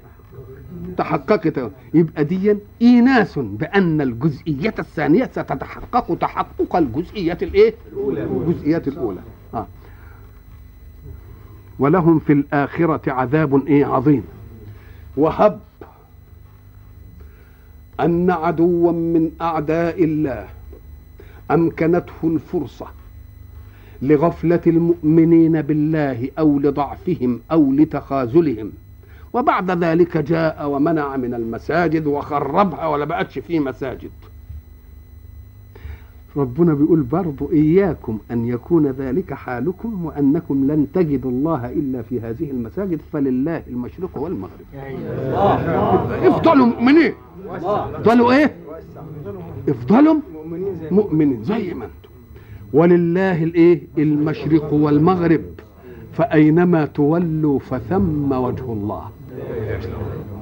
تحققت 0.98 1.72
يبقى 1.94 2.24
دي 2.24 2.58
إيناس 2.82 3.40
بأن 3.40 4.02
الجزئية 4.02 4.74
الثانية 4.80 5.26
ستتحقق 5.26 6.18
تحقق 6.18 6.76
الجزئية 6.76 7.38
الإيه؟ 7.42 7.74
الجزئية 8.48 8.84
الأولى. 8.88 9.20
آه. 9.54 9.68
ولهم 11.80 12.20
في 12.20 12.34
الآخرة 12.34 13.12
عذاب 13.12 13.68
إيه؟ 13.68 13.86
عظيم. 13.86 14.24
وهب 15.18 15.60
أن 18.00 18.32
عدوا 18.32 18.92
من 18.92 19.32
أعداء 19.42 20.04
الله 20.04 20.48
أمكنته 21.52 22.14
الفرصة 22.24 22.88
لغفلة 24.02 24.62
المؤمنين 24.68 25.62
بالله 25.62 26.30
أو 26.40 26.60
لضعفهم 26.60 27.40
أو 27.52 27.72
لتخاذلهم. 27.72 28.72
وبعد 29.38 29.84
ذلك 29.84 30.18
جاء 30.18 30.70
ومنع 30.70 31.18
من 31.18 31.34
المساجد 31.34 32.08
وخربها 32.08 32.88
ولا 32.88 33.06
بقتش 33.06 33.40
فيه 33.40 33.60
مساجد. 33.60 34.12
ربنا 36.38 36.74
بيقول 36.74 37.02
برضو 37.02 37.52
إياكم 37.52 38.20
أن 38.32 38.46
يكون 38.46 38.88
ذلك 38.88 39.34
حالكم 39.34 40.06
وأنكم 40.06 40.72
لن 40.72 40.88
تجدوا 40.94 41.32
الله 41.32 41.72
إلا 41.72 42.02
في 42.02 42.22
هذه 42.22 42.52
المساجد 42.52 43.02
فلله 43.14 43.64
المشرق 43.68 44.18
والمغرب. 44.18 44.66
افضلوا 46.24 46.66
مؤمنين. 46.66 47.14
افضلوا 47.50 48.32
إيه؟ 48.34 48.56
افضلوا 49.70 50.16
مؤمنين 50.92 51.44
زي 51.44 51.74
ما 51.74 51.86
أنتم. 51.86 52.10
ولله 52.74 53.44
الإيه؟ 53.44 53.82
المشرق 53.98 54.74
والمغرب. 54.74 55.42
فأينما 56.18 56.86
تولوا 56.86 57.60
فثم 57.60 58.32
وجه 58.32 58.74
الله. 58.74 59.04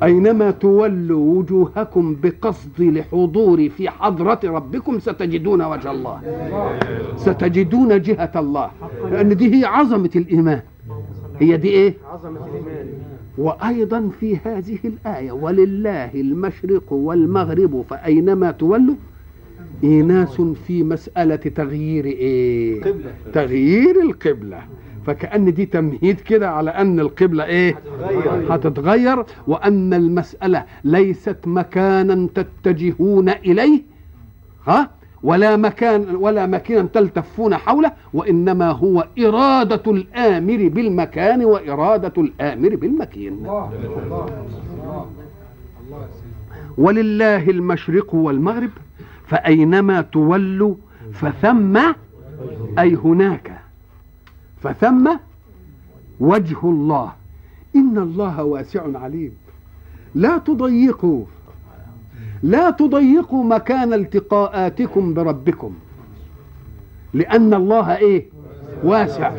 أينما 0.04 0.52
تولوا 0.52 1.38
وجوهكم 1.40 2.16
بقصد 2.24 2.82
لحضور 2.82 3.70
في 3.70 3.90
حضرة 3.90 4.40
ربكم 4.44 5.00
ستجدون 5.00 5.62
وجه 5.62 5.92
الله. 5.92 6.20
ستجدون 7.16 8.02
جهة 8.02 8.32
الله. 8.36 8.72
لأن 9.12 9.38
دي 9.38 9.56
هي 9.56 9.66
عظمة 9.66 10.10
الإيمان. 10.16 10.62
هي 11.40 11.58
دي 11.58 11.70
إيه؟ 11.70 11.94
وأيضا 13.38 14.10
في 14.20 14.38
هذه 14.46 14.78
الآية 14.86 15.32
ولله 15.32 16.12
المشرق 16.14 16.94
والمغرب 16.94 17.86
فأينما 17.90 18.52
تولوا 18.52 18.96
إيناس 19.84 20.42
في 20.42 20.84
مسألة 20.84 21.36
تغيير 21.36 22.06
إيه. 22.06 22.82
تغيير 23.34 24.02
القبلة. 24.02 24.60
فكأن 25.06 25.54
دي 25.54 25.66
تمهيد 25.66 26.20
كده 26.20 26.50
على 26.50 26.72
أن 26.72 27.00
القبلة 27.00 27.44
إيه؟ 27.46 27.76
هتتغير. 28.50 29.24
وأن 29.48 29.94
المسألة 29.94 30.66
ليست 30.84 31.38
مكانا 31.46 32.28
تتجهون 32.36 33.30
إليه 33.30 33.82
ها؟ 34.68 34.90
ولا 35.24 35.58
مكان 35.58 36.16
ولا 36.16 36.46
مكانا 36.48 36.88
تلتفون 36.94 37.56
حوله 37.56 37.92
وإنما 38.14 38.72
هو 38.72 39.08
إرادة 39.20 39.92
الآمر 39.92 40.68
بالمكان 40.68 41.46
وإرادة 41.46 42.14
الآمر 42.22 42.76
بالمكين. 42.76 43.48
ولله 46.78 47.50
المشرق 47.50 48.16
والمغرب 48.16 48.70
فأينما 49.28 50.02
تولوا 50.02 50.76
فثم 51.14 51.80
أي 52.80 52.96
هناك. 52.96 53.52
فثم 54.66 55.10
وجه 56.20 56.58
الله. 56.64 57.12
إن 57.76 57.98
الله 57.98 58.44
واسع 58.44 58.84
عليم. 58.96 59.32
لا 60.16 60.38
تضيقوا. 60.38 61.26
لا 62.44 62.70
تضيقوا 62.70 63.44
مكان 63.44 63.94
التقاءاتكم 63.94 65.14
بربكم. 65.14 65.74
لأن 67.14 67.54
الله 67.54 67.98
إيه؟ 67.98 68.26
واسع. 68.84 69.32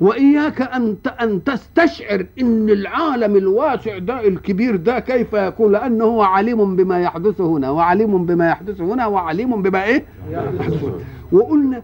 وإياك 0.00 0.62
أن 0.62 0.96
أن 1.20 1.44
تستشعر 1.44 2.26
إن 2.40 2.70
العالم 2.70 3.36
الواسع 3.36 3.98
ده 3.98 4.28
الكبير 4.28 4.76
ده 4.76 4.98
كيف 4.98 5.32
يكون؟ 5.32 5.72
لأنه 5.72 6.04
هو 6.04 6.22
عليم 6.22 6.76
بما 6.76 7.00
يحدث 7.00 7.40
هنا 7.40 7.70
وعليم 7.70 8.26
بما 8.26 8.48
يحدث 8.48 8.80
هنا 8.80 9.06
وعليم 9.06 9.62
بما 9.62 9.84
إيه؟ 9.84 10.04
يحدث 10.30 10.84
وقلنا 11.32 11.82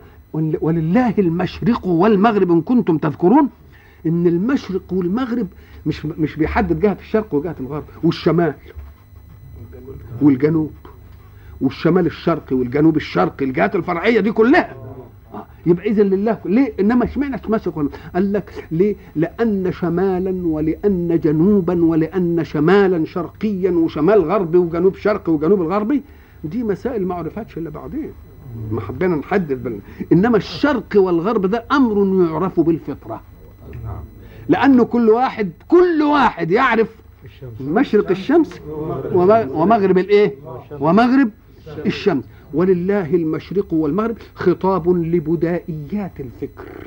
ولله 0.60 1.14
المشرق 1.18 1.86
والمغرب 1.86 2.50
إن 2.52 2.60
كنتم 2.60 2.98
تذكرون 2.98 3.48
إن 4.06 4.26
المشرق 4.26 4.92
والمغرب 4.92 5.46
مش 5.86 6.06
مش 6.06 6.36
بيحدد 6.36 6.80
جهة 6.80 6.96
الشرق 7.00 7.34
وجهة 7.34 7.56
الغرب 7.60 7.84
والشمال 8.02 8.54
والجنوب 10.22 10.70
والشمال 11.60 12.06
الشرقي 12.06 12.56
والجنوب 12.56 12.96
الشرقي 12.96 13.44
الجهات 13.44 13.76
الفرعية 13.76 14.20
دي 14.20 14.32
كلها. 14.32 14.76
آه، 15.34 15.46
يبقى 15.66 15.86
اذا 15.86 16.02
لله 16.02 16.38
ليه؟ 16.44 16.72
إنما 16.80 17.04
اشمعنى 17.04 17.34
ولا- 17.76 17.88
قال 18.14 18.32
لك 18.32 18.64
ليه؟ 18.70 18.96
لأن 19.16 19.72
شمالا 19.72 20.46
ولأن 20.46 21.20
جنوبا 21.24 21.84
ولأن 21.84 22.44
شمالا 22.44 23.04
شرقيا 23.04 23.70
وشمال 23.70 24.20
غربي 24.24 24.58
وجنوب 24.58 24.96
شرقي 24.96 25.32
وجنوب 25.32 25.60
الغربي. 25.62 26.02
دي 26.44 26.62
مسائل 26.64 27.06
ما 27.06 27.14
عرفتش 27.14 27.58
إلا 27.58 27.70
بعدين. 27.70 28.10
ما 28.70 28.80
حبينا 28.80 29.16
نحدد 29.16 29.62
بل... 29.62 29.78
إنما 30.12 30.36
الشرق 30.36 30.86
والغرب 30.96 31.46
ده 31.46 31.64
أمر 31.72 32.26
يعرف 32.30 32.60
بالفطرة. 32.60 33.22
لأنه 34.48 34.84
كل 34.84 35.10
واحد 35.10 35.50
كل 35.68 36.02
واحد 36.02 36.50
يعرف 36.50 36.88
مشرق 37.60 38.10
الشمس 38.10 38.60
وم- 39.12 39.50
ومغرب 39.50 39.98
الإيه؟ 39.98 40.34
ومغرب 40.80 41.30
الشمس. 41.86 42.24
ولله 42.54 43.14
المشرق 43.14 43.72
والمغرب 43.72 44.16
خطاب 44.34 44.88
لبدائيات 44.88 46.20
الفكر. 46.20 46.86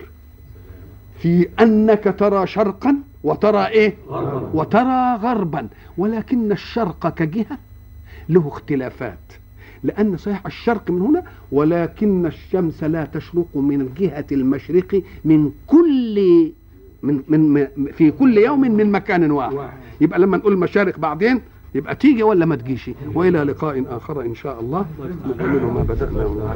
في 1.19 1.47
أنك 1.59 2.15
ترى 2.19 2.47
شرقا 2.47 2.95
وترى 3.23 3.65
إيه؟ 3.67 3.95
وترى 4.53 5.15
غربا. 5.15 5.67
ولكن 5.97 6.51
الشرق 6.51 7.09
كجهة 7.13 7.57
له 8.29 8.47
اختلافات. 8.47 9.17
لأن 9.83 10.17
صحيح 10.17 10.45
الشرق 10.45 10.91
من 10.91 11.01
هنا 11.01 11.23
ولكن 11.51 12.25
الشمس 12.25 12.83
لا 12.83 13.05
تشرق 13.05 13.47
من 13.57 13.89
جهة 13.97 14.25
المشرق 14.31 15.01
من 15.25 15.51
كل 15.67 16.51
من 17.03 17.21
من 17.29 17.67
في 17.91 18.11
كل 18.11 18.37
يوم 18.37 18.61
من 18.61 18.91
مكان 18.91 19.31
واحد. 19.31 19.53
يبقى 20.01 20.19
لما 20.19 20.37
نقول 20.37 20.57
مشارق 20.57 20.99
بعدين 20.99 21.41
يبقى 21.75 21.95
تيجي 21.95 22.23
ولا 22.23 22.45
ما 22.45 22.55
تجيش؟ 22.55 22.89
وإلى 23.13 23.43
لقاء 23.43 23.83
آخر 23.89 24.21
إن 24.21 24.35
شاء 24.35 24.59
الله. 24.59 24.85
نكمل 25.29 25.61
ما 25.61 25.83
بدأنا. 25.83 26.53